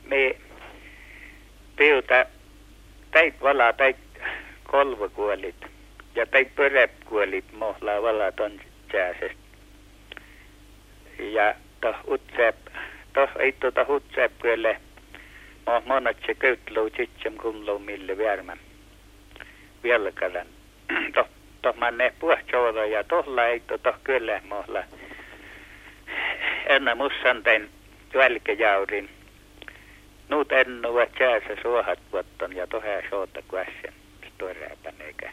me 0.04 0.36
piuta 1.76 2.26
täit 3.10 3.40
vala 3.40 3.72
täit 3.72 3.96
kolvakuolit 4.64 5.66
ja 6.14 6.26
täit 6.26 6.54
pöräpkuolit 6.54 7.52
mohla 7.52 8.02
vala 8.02 8.32
ton 8.32 8.60
jääsestä. 8.92 9.48
Ja 11.18 11.54
to 11.80 11.94
utsep, 12.06 12.56
to 13.12 13.28
eitto 13.38 13.70
to 13.70 13.86
utsep 13.88 14.32
kyllä 14.42 14.80
mo 15.66 15.82
monat 15.86 16.16
se 16.26 16.34
köytlou 16.34 16.90
tsitsem 16.90 17.36
kumlou 17.36 17.78
mille 17.78 18.18
värmän. 18.18 18.58
Vielä 19.82 20.12
kalan 20.12 20.46
to 21.14 21.28
to 21.62 21.72
manne 21.72 22.12
puhtjoudo 22.20 22.84
ja 22.84 23.04
tohla 23.04 23.44
ei 23.44 23.60
to 23.60 23.94
kyllä 24.04 24.40
mohla. 24.48 24.82
Enna 26.66 26.94
mussan 26.94 27.42
tein 27.42 27.68
jälkejaurin. 28.14 29.17
Nuut 30.28 30.52
ennu 30.52 30.94
va 30.94 31.06
jäässä 31.20 31.62
suohat 31.62 31.98
vuotton 32.12 32.56
ja 32.56 32.66
tohea 32.66 33.02
soota 33.10 33.42
kuässen 33.48 33.92
storeepan 34.34 34.94
eikä. 35.00 35.32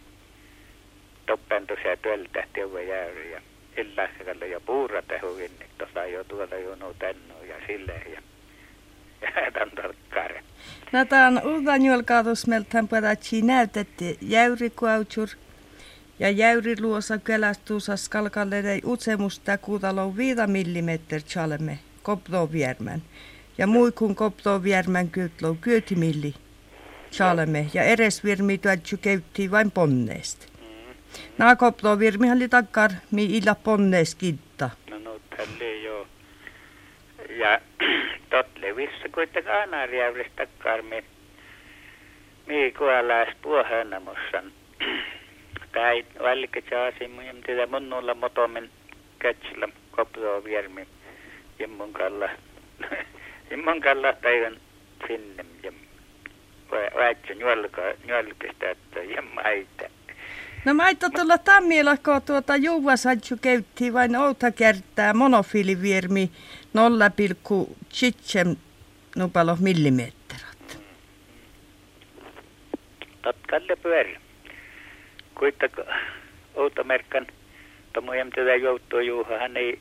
Toppentu 1.25 1.73
se 1.83 1.97
työltä 2.01 2.43
tiuva 2.53 2.81
jäyri 2.81 3.31
ja 3.31 3.41
illasikalle 3.77 4.47
ja 4.47 4.59
puura 4.59 5.01
tehuvin, 5.01 5.51
niin 5.59 5.69
tuossa 5.77 6.05
jo 6.05 6.23
tuolla 6.23 6.55
jo 6.55 6.75
nuut 6.75 7.03
ennu 7.03 7.43
ja 7.49 7.55
silleen 7.67 8.11
ja 8.11 8.21
tämän 9.53 9.71
tarkkaare. 9.75 10.43
No 10.91 11.05
tämän 11.05 11.41
uuden 11.45 11.85
julkautusmeltään 11.85 12.87
padatsi 12.87 13.41
näytetti 13.41 14.17
jäyrikuautsur 14.21 15.27
ja 16.19 16.29
jäyriluosa 16.29 17.17
kelästuusa 17.17 17.97
skalkalledei 17.97 18.81
utsemusta 18.85 19.57
kuutalo 19.57 20.17
5 20.17 20.41
mm 20.47 21.19
chalme 21.27 21.79
koptoviermän 22.03 23.01
ja 23.57 23.67
muikun 23.67 24.15
koptoviermän 24.15 25.09
kytlo 25.09 25.55
kyötimilli 25.61 26.33
chalme 27.11 27.65
ja 27.73 27.83
eres 27.83 28.23
virmi 28.23 28.57
tuotsu 28.57 28.97
käytti 29.01 29.51
vain 29.51 29.71
ponneesta. 29.71 30.45
Mm. 30.59 30.95
Nää 31.37 31.55
koptovirmi 31.55 32.31
oli 32.31 32.49
takkar 32.49 32.91
mi 33.11 33.25
illa 33.25 33.55
ponnees 33.55 34.15
kitta. 34.15 34.69
No 34.89 34.99
no 34.99 35.19
tälle 35.37 35.75
joo. 35.75 36.07
Ja 37.29 37.59
totle 38.29 38.75
vissa 38.75 39.09
kuitenkaan 39.13 39.63
anarjäyrestä 39.63 40.45
takkar 40.45 40.81
mi 40.81 41.03
mi 42.47 42.71
kuolais 42.77 43.29
puohanamussan 43.41 44.51
tai 45.71 46.05
välike 46.23 46.61
chaasi 46.61 47.07
mujam 47.07 47.37
tida 47.45 47.67
munnulla 47.67 48.13
motomen 48.13 48.69
kätsillä 49.19 49.67
koptoa 49.91 50.43
viermi 50.43 50.87
jemmun 51.59 51.93
kalla 51.93 52.29
jemmun 53.51 53.81
kalla 53.81 54.13
päivän 54.13 54.57
sinne 55.07 55.45
ja 55.63 55.71
väitsä 56.95 57.33
nyolka 57.33 57.81
nyolkista 58.05 58.69
että 58.69 58.99
jemmaita 58.99 59.89
No 60.65 60.73
mä 60.73 60.83
aito 60.83 61.09
tulla 61.09 61.37
tammiela, 61.37 61.97
kun 61.97 62.21
tuota 62.21 62.55
juua 62.55 62.95
sanju 62.97 63.37
käytti 63.41 63.93
vain 63.93 64.15
outa 64.15 64.51
kertaa 64.51 65.13
monofiliviermi 65.13 66.31
0,7 68.47 68.55
nupalo 69.15 69.57
millimetrat. 69.59 70.79
Tatkalle 73.21 73.75
pyörä 73.75 74.19
kuitenkin 75.35 75.83
outomerkan 76.55 77.27
mutta 77.95 78.11
muiden 78.11 78.29
tätä 78.29 78.55
joutuu 78.55 78.99
juuha, 78.99 79.37
hän 79.37 79.57
ei, 79.57 79.79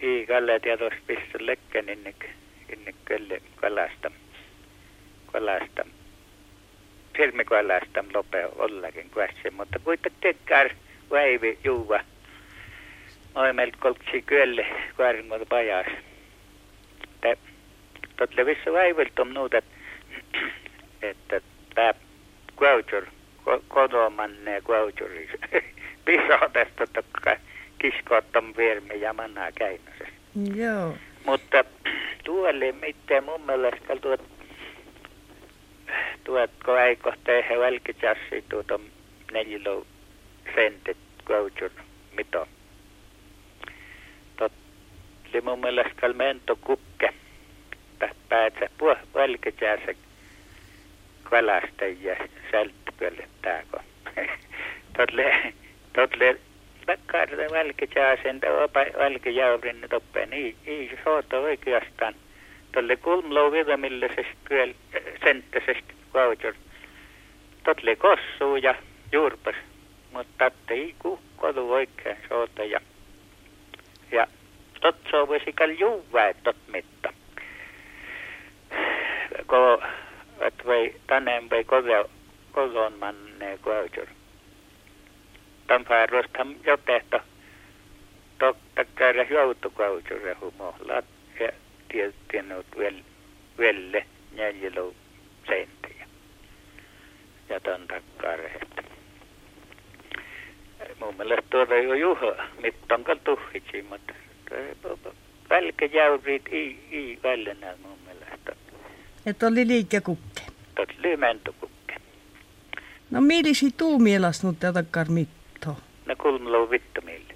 ei 0.00 0.26
kalle 0.26 0.60
tietos 0.60 0.92
pistä 1.06 1.38
lekkän 1.40 1.88
inne, 1.88 2.14
inne 2.72 2.94
kölle 3.04 3.42
kalasta, 3.56 4.10
kalasta, 5.32 5.84
silmikalasta 7.16 8.04
lope 8.14 8.46
ollakin 8.46 9.10
kuässä, 9.10 9.50
mutta 9.50 9.78
kuitenkin 9.78 10.20
tekkää 10.20 10.70
väivi 11.10 11.58
juuva. 11.64 12.00
Moi 13.34 13.52
meiltä 13.52 13.76
kolksi 13.80 14.22
kölle 14.26 14.66
kuorimot 14.96 15.48
pajas. 15.48 15.86
Totle 18.16 18.46
vissu 18.46 18.72
väiviltä 18.72 19.22
on 19.22 19.34
nuutat, 19.34 19.64
että 21.02 21.40
tämä 21.74 21.94
kuautur, 22.56 23.06
kodomanne 23.68 24.60
kuauturi, 24.60 25.30
pisotesta 26.04 26.86
tokka 26.92 27.36
kiskoottom 27.78 28.54
vierme 28.56 28.94
ja 28.94 29.12
mannaa 29.12 29.52
käynnissä. 29.52 30.04
Joo. 30.54 30.94
Mutta 31.26 31.64
tuolle 32.24 32.72
mitään 32.72 33.24
mun 33.24 33.40
mielestä 33.40 33.96
tuot, 34.00 34.20
tuot 36.24 36.50
ei 36.86 36.96
kohta 36.96 37.38
ihan 37.38 37.60
välkitäsi 37.60 38.44
tuota 38.48 38.80
neljälo 39.32 39.86
sentit 40.54 40.96
kuautur 41.26 41.70
mito. 42.16 42.48
Tot, 44.36 44.52
mun 45.42 45.60
mielestä 45.60 46.00
kalmento 46.00 46.56
kukke. 46.56 47.14
Päätsä 48.28 48.68
puh 48.78 48.96
välkitäsi 49.14 49.96
kalastajia 51.22 52.16
sälttykölle 52.52 53.28
tääkö. 53.42 53.78
Totle, 54.96 55.52
totle, 55.92 56.36
takkaarta 56.86 57.36
välkijääsen, 57.52 58.40
välkijäyrin 58.98 59.86
toppeen, 59.90 60.32
ei, 60.32 60.56
ei 60.66 60.98
soota 61.04 61.38
oikeastaan. 61.38 62.14
Tolle 62.72 62.96
kulmlou 62.96 63.52
vidamillisesta 63.52 64.32
kyllä 64.44 64.74
senttisestä 65.24 65.92
voucher. 66.14 66.54
Totle 67.64 67.96
kossuu 67.96 68.56
ja 68.56 68.74
juurpas, 69.12 69.54
mutta 70.12 70.50
ei 70.70 70.94
kukkodu 70.98 71.72
oikein 71.72 72.16
soota 72.28 72.64
ja, 72.64 72.80
ja 74.12 74.26
tot 74.80 74.96
soovisi 75.10 75.52
kal 75.52 75.70
juuvää 75.70 76.34
tot 76.34 76.56
mitta. 76.72 77.12
Ko 79.46 79.82
että 80.40 80.64
vai 80.64 80.94
tänne 81.06 81.42
vai 81.50 81.64
kodo, 81.64 82.10
kodon 82.52 82.92
manne 82.98 83.58
kuautur. 83.62 84.06
Tämän 85.72 85.84
fäärosta 85.84 86.46
jo 86.64 86.76
tehty. 86.76 87.18
Totta 88.38 88.84
käydä 88.94 89.22
joutu 89.22 89.70
kuautur 89.70 90.20
ja 90.26 90.36
ja 91.94 92.12
tiennyt 92.30 92.66
vel, 92.78 92.94
velle 93.58 94.06
jäljelu 94.34 94.94
sentejä. 95.46 96.06
Ja 97.48 97.60
tämän 97.60 97.88
takkaa 97.88 98.36
rehettä. 98.36 98.82
Mun 101.00 101.14
mielestä 101.16 101.46
tuolla 101.50 101.74
jo 101.74 101.94
juha, 101.94 102.44
mittan 102.62 103.04
tuhitsi, 103.24 103.82
mutta 103.82 104.14
välkäjäyrit 105.50 106.42
ei, 106.50 106.78
ei 106.90 107.18
väljenä 107.22 107.74
mun 107.82 107.98
mielestä. 108.06 108.56
Että 109.26 109.46
oli 109.46 109.66
liikekukke. 109.66 110.42
Tot 110.74 110.88
lymentokukke. 110.98 111.94
No 113.10 113.20
millisi 113.20 113.70
tuu 113.76 113.98
mielas 113.98 114.44
nyt 114.44 114.58
tätä 114.60 114.82
mitto? 116.06 116.08
No 116.08 116.16
kulmalo 116.16 116.70
vittamille. 116.70 117.34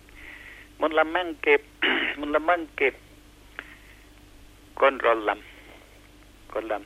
Mulla 0.78 1.04
manke, 1.04 1.60
mulla 2.16 2.38
manke 2.38 2.94
konrolla, 4.74 5.36
kolla 6.52 6.80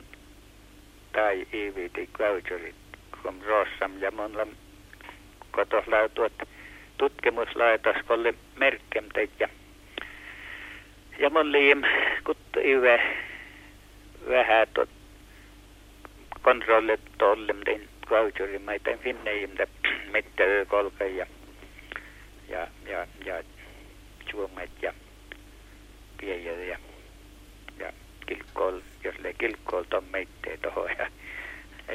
tai 1.13 1.47
iiviti 1.53 2.09
voucherit 2.19 2.75
kom 3.23 3.35
rossam 3.45 3.91
ja 4.01 4.11
mulla 4.11 4.47
kotosla 5.51 6.09
tuot 6.09 6.33
tutkimuslaitos 6.97 7.95
kolle 8.07 8.33
merkkem 8.55 9.05
ja 9.39 9.47
ja 11.19 11.29
mun 11.29 11.51
liim 11.51 11.83
kuttu 12.23 12.59
ive 12.63 13.01
vähän 14.29 14.67
tot 14.73 14.89
kontrollit 16.41 17.01
tollem 17.17 17.57
den 17.65 17.81
voucheri 18.09 18.59
maiten 18.59 18.99
imde 19.43 19.67
mitte 20.13 20.65
kolka 20.69 21.03
ja 21.05 21.25
ja 22.51 22.67
ja 22.85 23.07
ja 23.25 23.43
juomet 24.33 24.69
ja 24.81 24.93
piejä 26.19 26.51
ja 26.51 26.77
ja 27.79 27.93
kilkkool, 28.27 28.79
jos 29.03 29.19
le 29.19 29.33
kilkkool 29.33 29.83
ton 29.83 30.03
meittee 30.11 30.57
toho 30.57 30.87
ja 30.87 31.07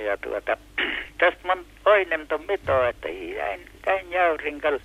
ja 0.01 0.17
tuota 0.17 0.57
tästä 1.19 1.41
mun 1.45 1.67
oinem 1.85 2.27
ton 2.27 2.45
mito, 2.49 2.85
että 2.85 3.09
jäin, 3.09 3.61
jäin 3.87 4.11
jaurinkal 4.11 4.79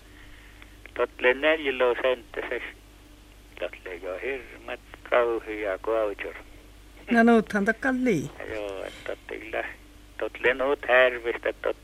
totle 0.93 1.33
neljälo 1.33 1.95
senttises 2.01 2.63
totle 3.59 3.95
jo 3.95 4.19
hirmat 4.23 4.79
kauhia 5.09 5.79
voucher. 5.85 6.35
No 7.11 7.23
nuuthan 7.23 7.65
takkaan 7.65 8.05
lii. 8.05 8.29
Joo, 8.53 8.83
että 8.85 9.17
tillä 9.27 9.63
tot 10.19 10.39
lenut 10.39 10.79
härvistä 10.87 11.53
tot 11.61 11.77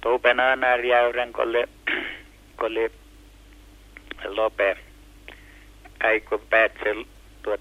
tuupen 0.00 0.40
anar 0.40 0.80
jäyrän 0.80 1.32
kolle 1.32 1.68
kolle 2.60 2.90
lope 4.24 4.76
äikö 6.00 6.38
päätse 6.50 6.94
tuot 7.42 7.60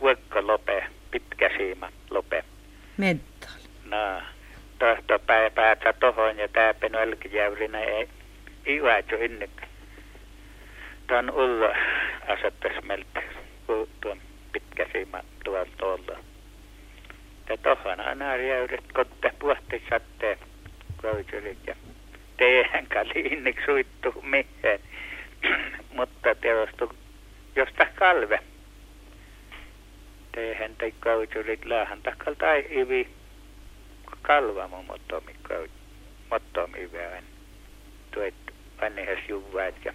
vuokka 0.00 0.46
lope 0.46 0.86
pitkä 1.10 1.50
siima 1.56 1.88
lope. 2.10 2.44
Mental. 2.96 3.50
No, 3.84 4.22
tohto 4.78 5.18
pää, 5.18 5.50
päätä 5.50 5.92
tohon 5.92 6.38
ja 6.38 6.48
tääpen 6.48 6.92
välkijäyrinä 6.92 7.80
ei 7.80 8.08
ivätsy 8.66 9.24
inne. 9.24 9.48
Tän 11.06 11.30
ulla 11.30 11.68
asettas 12.28 12.84
meiltä 12.84 13.22
tuon 14.00 14.20
pitkä 14.52 14.86
siima 14.92 15.20
tuolla 15.44 15.66
tuolla. 15.78 16.18
Ja 17.48 17.56
tohon 17.56 18.00
aina 18.00 18.36
jäyrit 18.36 18.92
kotte 18.92 19.32
puhti 19.38 19.82
satteen 19.90 20.38
koiturit 21.02 21.58
ja 21.66 21.74
teidän 22.36 22.86
kaliinnik 22.86 23.56
suittu 23.64 24.22
mihin. 24.22 24.80
Mutta 25.96 26.34
teostu 26.34 26.92
josta 27.56 27.86
kalve. 27.94 28.38
Teidän 30.32 30.76
te 30.76 30.92
koiturit 31.02 31.64
laahan 31.64 32.02
takal 32.02 32.34
tai 32.34 32.64
ivi 32.70 33.08
kalva 34.22 34.68
mun 34.68 34.86
mottomi 34.86 35.32
mottomi 36.30 36.92
vähän. 36.92 37.24
Tuet 38.10 38.34
vannehes 38.80 39.18
juvaat 39.28 39.74
ja 39.84 39.92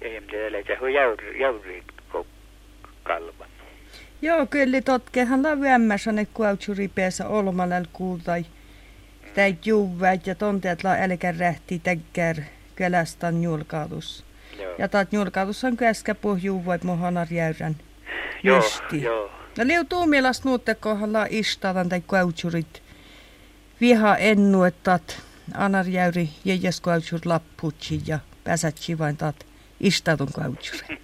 ja 0.00 0.08
ihmiselle 0.08 0.64
se 0.66 0.76
on 0.80 0.92
jäyri, 0.92 1.40
jäyri 1.40 1.82
kalvan. 3.02 3.48
Joo, 4.22 4.46
kyllä 4.46 4.80
totkehan 4.80 5.42
la 5.42 5.60
vämmässä 5.60 6.12
ne 6.12 6.26
kuautsuri 6.34 6.88
päässä 6.88 7.28
olmanal 7.28 7.84
kuultai. 7.92 8.44
Tai 9.34 9.56
juuväät 9.64 10.26
ja 10.26 10.34
tonteet 10.34 10.84
la 10.84 10.90
älkä 10.90 11.34
rähti 11.38 11.78
täkkär 11.78 12.36
kälästan 12.76 13.42
julkaudus. 13.42 14.24
Ja 14.78 14.88
taat 14.88 15.12
julkaudus 15.12 15.64
on 15.64 15.76
käskä 15.76 16.14
pohjuuvat 16.14 16.84
mohanar 16.84 17.26
jäyrän. 17.30 17.76
Justi. 18.42 19.02
joo. 19.02 19.30
No 19.58 19.66
liu 19.66 19.84
tuumielas 19.84 20.44
nuuttekohan 20.44 21.12
la 21.12 21.26
istavan 21.30 21.88
tai 21.88 22.00
kuautsurit. 22.00 22.82
Viha 23.80 24.16
ennuettat 24.16 25.22
anar 25.54 25.88
jäyri 25.88 26.28
jäjäs 26.44 26.80
kuautsur 26.80 27.20
lapputsi 27.24 28.00
ja 28.06 28.18
pääsätsi 28.44 28.98
vain 28.98 29.16
taat 29.16 29.46
istatun 29.80 30.28
kuautsuri. 30.34 30.98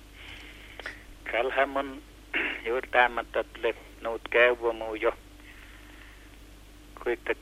Kalhan 1.32 1.68
mun 1.68 2.02
juuri 2.66 2.88
tämän 2.88 3.26
totle 3.32 3.74
nuut 4.00 4.22
käyvä 4.30 4.72
muu 4.72 4.94
jo. 4.94 5.12
Kuitak, 7.02 7.38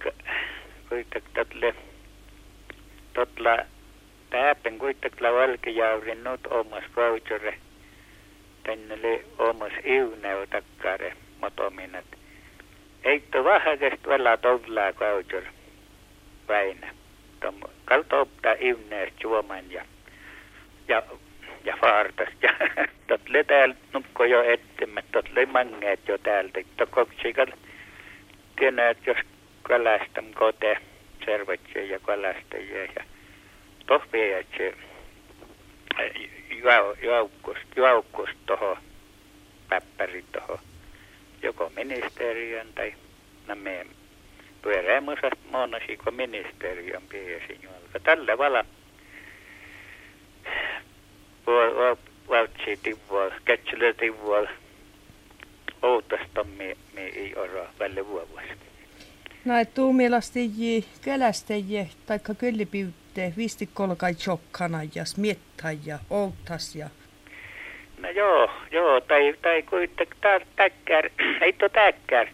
kuitak 0.89 1.25
totle 1.35 1.75
totla 3.13 3.59
pääpen 4.31 4.79
kuitak 4.79 5.21
la 5.21 5.33
valkejaurin 5.33 6.25
nuut 6.25 6.47
omas 6.47 6.85
vouchere. 6.97 7.59
Tänne 8.63 8.97
li 9.03 9.25
omas 9.39 9.73
iuneu 9.85 10.47
takkare 10.47 11.13
motominat. 11.41 12.05
Eikto 13.05 13.45
vähäkest 13.45 14.07
vela 14.07 14.37
tollaa 14.37 14.93
voucher 15.01 15.45
väinä. 16.49 16.95
Tom 17.41 17.55
kalta 17.85 18.21
optaa 18.21 18.55
iuneest 18.61 19.23
juoman 19.23 19.71
ja 19.71 19.85
ja 20.89 21.03
ja 21.65 21.77
faartas 21.81 22.29
ja 22.43 22.51
totle 23.09 23.45
täällä 23.45 23.75
nukko 23.93 24.25
jo 24.25 24.43
ettemme 24.43 25.03
totle 25.13 25.47
mangeet 25.47 26.09
jo 26.09 26.19
täältä 26.19 26.61
tokoksikal 26.77 27.47
tienää 28.57 28.95
jos 29.07 29.17
kalastam 29.69 30.35
kote 30.35 30.77
servatsia 31.25 31.85
ja 31.85 31.99
kalastajia 32.01 32.85
ja 32.85 33.05
tohpiajatse 33.87 34.75
joukkust, 37.03 37.77
joukkust 37.77 38.39
tuohon 38.47 38.77
päppäri 39.69 40.25
tuohon 40.33 40.59
joko 41.43 41.73
ministeriön 41.77 42.67
tai 42.75 42.95
no 43.47 43.55
me 43.55 43.87
pyöreämusasta 44.63 45.37
monasiko 45.51 46.11
ministeriön 46.11 47.03
piirisin 47.09 47.59
juolta. 47.63 48.01
Tällä 48.03 48.39
vala 48.39 48.65
valtsi 52.29 52.77
tivuol, 52.83 53.31
kätsilö 53.45 53.95
tivuol, 53.95 54.47
outasta 55.83 56.45
me, 56.45 56.77
me 56.93 57.07
ei 57.07 57.35
ora 57.37 57.67
välle 57.79 58.07
vuovuosi. 58.07 58.68
No, 59.45 59.57
et 59.57 59.75
tuu 59.75 59.93
mielestäni 59.93 60.85
kälästäjiä, 61.03 61.87
taikka 62.07 62.35
kyllipiytte, 62.35 63.33
visti 63.37 63.69
kolkai 63.75 64.15
chokkana 64.15 64.79
ja 64.95 65.05
smiettä 65.05 65.69
ja 65.87 65.99
outas 66.11 66.77
ja... 66.77 66.89
No 67.99 68.11
joo, 68.11 68.51
joo, 68.71 69.01
tai, 69.01 69.35
tai 69.43 69.63
kuitenkin 69.63 70.17
täkkär, 70.57 71.11
ei 71.45 71.53
to 71.53 71.69
täkkär, 71.69 72.27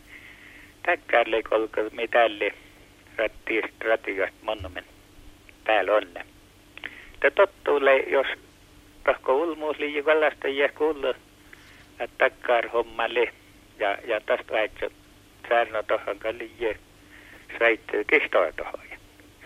täkkär 0.82 1.30
leikolka 1.30 1.80
mitälle 1.92 2.54
rattiista 3.16 3.84
ratiosta 3.84 4.36
monumen 4.42 4.84
täällä 5.64 5.94
on. 5.94 6.06
Te 7.20 7.30
tottuulle, 7.30 7.96
jos 7.96 8.26
tahko 9.04 9.36
ulmuus 9.36 9.78
liian 9.78 10.04
kallastajia 10.04 10.68
kuuluu, 10.68 11.14
että 12.00 12.18
takkar 12.18 12.68
hommalle 12.68 13.32
ja, 13.78 13.98
ja 14.06 14.20
tästä 14.20 14.52
väitsä 14.52 14.90
särno 15.48 15.82
tohon 15.82 16.18
kalliin 16.18 16.76
säittyy 17.58 18.04
kistoa 18.04 18.52
tohon. 18.52 18.80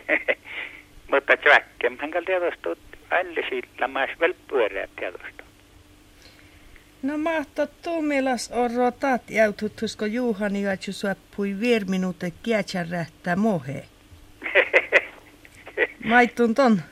Mutta 1.10 1.36
tväkkemhän 1.36 2.10
kal 2.10 2.22
tiedostuu 2.24 2.76
aina 3.10 3.42
sillä 3.48 3.88
maas 3.88 4.10
vielä 4.20 4.34
pyöreät 4.48 4.90
tiedostuu. 4.96 5.46
No 7.02 7.18
mahto 7.18 7.66
tuumilas 7.66 8.50
orro 8.52 8.90
taat 8.90 9.30
jäututusko 9.30 10.06
Juhani 10.06 10.62
ja 10.62 10.76
suoppui 10.90 11.56
virminute 11.60 12.32
kiätsän 12.42 12.88
rähtää 12.90 13.36
mohe. 13.36 13.84
Maittun 16.04 16.54
ton. 16.54 16.82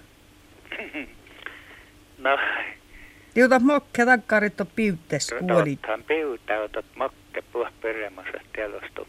No, 2.19 2.39
Tiutat 3.37 3.63
mokke 3.63 4.05
takkarit 4.05 4.61
on 4.61 4.67
piutes 4.77 5.35
kuolit. 5.39 5.81
Tottahan 5.81 6.03
piuta, 6.03 6.61
otat 6.61 6.85
mokke 6.95 7.43
puh 7.53 7.69
pyrrämässä 7.81 8.41
tiedostu. 8.53 9.09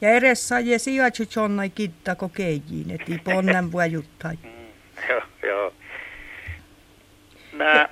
Ja 0.00 0.10
edes 0.10 0.48
saa 0.48 0.60
je 0.60 0.78
sijaitsu 0.78 1.22
jonnai 1.36 1.70
kittako 1.70 2.28
keijiin, 2.28 2.90
et 2.90 3.08
i 3.08 3.18
ponnen 3.24 3.72
voi 3.72 3.92
juttaa. 3.92 4.32
Mm, 4.32 4.66
joo, 5.08 5.22
joo. 5.42 5.72
Nää, 7.52 7.88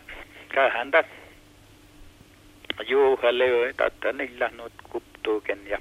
tähän 0.54 0.90
tä 0.90 1.04
Juhalle 2.88 3.46
jo, 3.46 3.64
että 3.64 4.12
niillä 4.12 4.48
nyt 4.48 4.72
kuptuuken 4.90 5.58
ja 5.66 5.78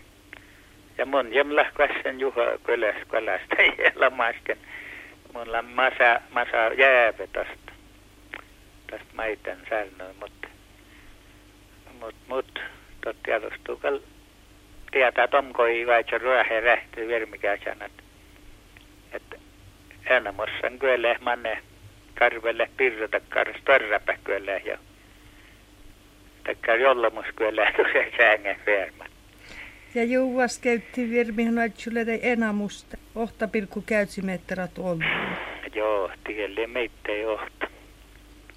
ja 0.98 1.06
mun 1.06 1.34
jämlä 1.34 1.72
kassen 1.74 2.20
Juha 2.20 2.42
köläs 2.64 2.96
kölästä 3.12 3.56
ja. 3.56 4.56
Mun 5.34 5.52
la 5.52 5.62
masa 5.62 6.22
masa 6.30 6.74
jääve 6.78 7.28
tästä 7.28 7.74
tästä 8.88 9.14
maiten 9.14 9.58
säännöin, 9.70 10.16
mutta 10.20 10.48
mut, 12.00 12.16
mut, 12.28 12.60
tot 13.04 13.18
tiedostuu 13.24 13.78
kal 13.78 14.00
tietää 14.94 15.28
tomkoi 15.28 15.88
vaitsa 15.88 16.18
ruohe 16.18 16.60
rähty 16.60 17.08
vermikäsän, 17.08 17.82
että 17.82 18.04
et 19.12 19.40
enemmossan 20.06 20.80
kyllä 20.80 21.16
manne 21.22 21.58
karvelle 22.20 22.70
pirrota 22.78 23.20
kars 23.30 23.58
torrapä 23.66 24.18
kyllä 24.24 24.52
ja 24.52 24.78
takkar 26.44 26.80
jollamus 26.80 27.26
kyllä 27.36 27.74
säängen 28.18 28.60
verma. 28.66 29.06
Ja 29.96 30.04
juuvas 30.04 30.60
käytti 30.60 31.10
virmihan 31.10 31.60
aitsulle 31.60 32.06
enamusta. 32.22 32.98
Ohta 33.16 33.48
pilkku 33.48 33.84
käytsimetterat 33.86 34.78
on. 34.78 35.00
Joo, 35.76 36.12
tielle 36.24 36.68
meitä 36.68 37.12
ei 37.12 37.26
ohta 37.26 37.68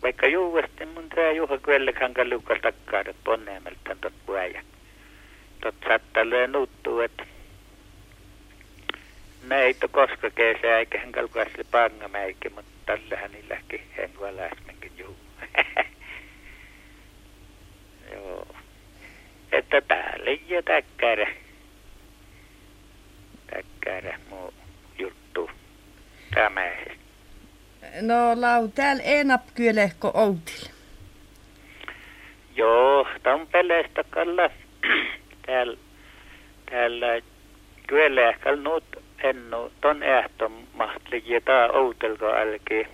vaikka 0.02 0.26
juuvasti 0.26 0.86
mun 0.86 1.08
tää 1.08 1.32
juha 1.32 1.58
kyllä 1.58 1.92
kanka 1.92 2.28
liukas 2.28 2.58
takkaan, 2.62 3.08
että 3.08 3.22
ponneemeltä 3.24 3.96
tot 4.00 4.12
puaja. 4.26 4.62
Tot 5.66 5.74
saattaa 5.88 6.24
lyö 6.30 6.46
nuuttuu, 6.46 7.00
että 7.00 7.26
näitä 9.42 9.88
koska 9.88 10.30
kesä 10.30 10.78
eikä 10.78 11.00
hän 11.00 11.12
kalkaisli 11.12 11.64
pangamäikin, 11.64 12.54
mutta 12.54 12.70
tällähän 12.86 13.32
niilläkin 13.32 13.80
hän 13.96 14.10
valasminkin 14.20 14.92
juu. 14.98 15.16
Joo. 18.12 18.46
Että 19.52 19.80
täällä 19.80 20.30
ei 20.30 20.62
täkkärä. 20.64 21.26
Täkkärä 23.46 24.18
muu 24.30 24.54
juttu. 24.98 25.50
Tämä 26.34 26.60
No 28.00 28.40
lau, 28.40 28.68
täällä 28.68 29.02
enap 29.02 29.42
kyölehko 29.54 30.10
outil. 30.14 30.68
Joo, 32.56 33.06
Tampeleesta 33.22 34.04
kalla. 34.10 34.50
täällä, 35.46 35.76
täällä 36.70 37.20
kyölehkal 37.86 38.56
nuut 38.56 38.84
ennu 39.22 39.72
ton 39.80 40.02
ehton 40.02 40.52
mahtli 40.74 41.22
jeta 41.26 41.68
outelko 41.72 42.26
älki 42.26 42.86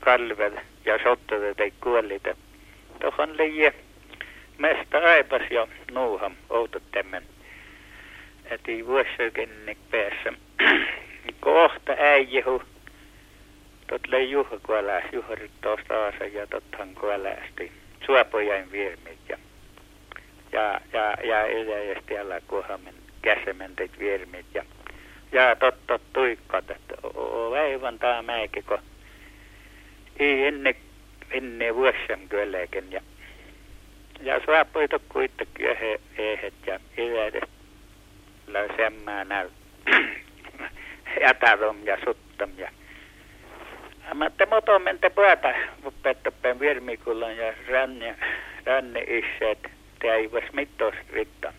kalvel 0.00 0.52
ja 0.84 0.98
sottade 1.02 1.54
tei 1.54 1.72
kuollite. 1.80 2.36
Tohon 3.00 3.38
leije 3.38 3.74
mesta 4.58 4.98
aipas 4.98 5.42
jo 5.50 5.68
nuuham 5.90 6.34
outotemmen. 6.50 7.22
Et 8.50 8.68
ei 8.68 8.86
vuosikennik 8.86 9.78
päässä. 9.90 10.32
Kohta 11.40 11.92
äijehu 11.98 12.62
tot 13.86 14.08
lei 14.08 14.30
juha 14.30 14.58
kuoläs, 14.66 15.04
juharit 15.12 15.50
tuosta 15.60 16.04
aasa 16.04 16.24
ja 16.24 16.46
tothan 16.46 16.94
kuolästi. 16.94 17.72
Suopojain 18.06 18.72
viermit 18.72 19.18
ja 20.56 20.80
ja 20.92 21.16
ja 21.24 21.46
edelleen 21.46 22.20
alla 22.20 22.40
kuhamen 22.48 22.94
käsementet 23.22 23.98
viermit 23.98 24.46
ja 24.54 24.64
ja 25.32 25.56
totta 25.56 25.98
tuikkat, 26.12 26.70
että 26.70 26.94
aivan 27.60 27.98
tämä 27.98 28.22
mäikin, 28.22 28.64
kun 28.64 28.78
ei 30.18 30.46
ennen 30.46 30.74
ennen 31.30 31.74
vuosien 31.74 32.28
kylläkin 32.28 32.92
ja 32.92 33.00
ja 34.20 34.40
suopoita 34.44 35.00
kuitenkin 35.08 35.66
ehet 36.18 36.54
ja 36.66 36.80
edelleen 36.96 37.48
läsemmään 38.46 39.28
näy. 39.28 39.48
Jätärom 41.22 41.76
ja 41.84 41.96
suttam 42.04 42.50
ja 42.58 42.70
mutta 44.14 44.46
motomente 44.46 45.10
puhuta 45.10 45.54
opettajien 45.84 46.60
virmikullan 46.60 47.36
ja 47.36 47.52
ranne, 47.68 48.16
ranne 48.66 49.00
isät 49.00 49.75
teivas 49.98 50.52
mittos 50.52 50.94
ritta. 51.12 51.52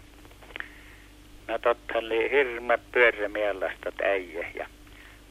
No 1.47 1.60
totta 1.60 1.97
oli 1.97 2.32
hirmat 2.32 2.82
pyörämielasta 2.91 3.91
äijä 4.04 4.47
ja 4.56 4.67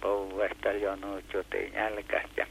pouvesta 0.00 0.72
jo 0.72 0.96
nuutsutin 0.96 1.72
jälkästä. 1.74 2.40
Ja 2.40 2.46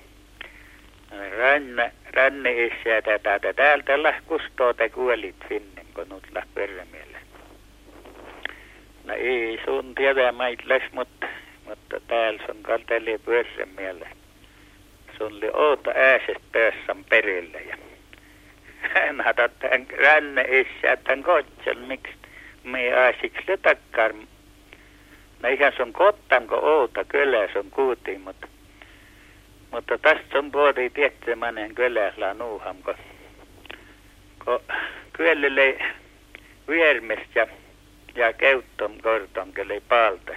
ranne, 1.38 1.92
ranne 2.14 2.66
isät 2.66 3.06
tätä 3.06 3.54
täältä 3.54 4.04
lähkustoo 4.04 4.74
te 4.74 4.90
kuolit 4.90 5.36
finnen, 5.50 5.86
kun 5.94 6.10
nyt 6.10 6.32
läh 6.32 6.46
pyörämielessä. 6.54 7.20
No 9.04 9.14
ei 9.14 9.60
sun 9.66 9.96
tiedä 9.96 10.32
maitles, 10.32 10.84
mutta, 10.92 11.28
mutta 11.66 12.00
täällä 12.08 12.44
on 12.50 12.58
kalteli 12.64 13.18
pyörämielessä 13.18 14.26
sun 15.18 15.34
oli 15.38 15.50
outo 15.54 15.92
ääset 15.96 16.38
pössän 16.52 17.06
perille 17.10 17.62
ja 17.62 17.78
hata 19.24 19.50
tämän 19.50 19.86
ränne 19.98 20.42
isä 20.42 20.98
tämän 21.04 21.24
kotsan, 21.24 21.78
miksi 21.78 22.14
me 22.64 22.94
aasiksi 22.94 23.44
lytäkkär. 23.48 24.14
No 25.44 25.50
ihan 25.50 25.74
sun 25.78 25.94
kottanko 25.94 26.56
outa 26.56 27.04
kyllä 27.04 27.48
sun 27.54 27.72
kuutiin, 27.72 28.22
mutta 28.22 28.48
mutta 29.76 29.98
tästä 29.98 30.40
on 30.40 30.52
puhuttiin 30.52 30.92
tiettymäinen 30.92 31.76
kyllä 31.76 32.34
nuuham, 32.34 32.78
kun, 32.84 32.96
kun 34.46 34.60
kyöllille 35.14 35.78
viermistä 36.68 37.40
ja, 37.40 37.48
ja 38.16 38.34
keuttom 38.34 38.92
korton 39.04 39.54
kyllä 39.54 39.74
palta. 39.90 40.34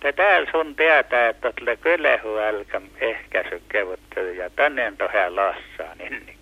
Te 0.00 0.12
täällä 0.12 0.50
sun 0.50 0.76
tietää, 0.76 1.28
että 1.28 1.52
tulee 1.58 1.76
kylehu 1.76 2.36
älkam 2.36 2.82
ehkäisy 3.00 3.62
kevottelu 3.68 4.28
ja 4.28 4.50
tänne 4.50 4.86
on 4.86 4.96
tohja 4.96 5.36
lassaan, 5.36 5.98
niin 5.98 6.39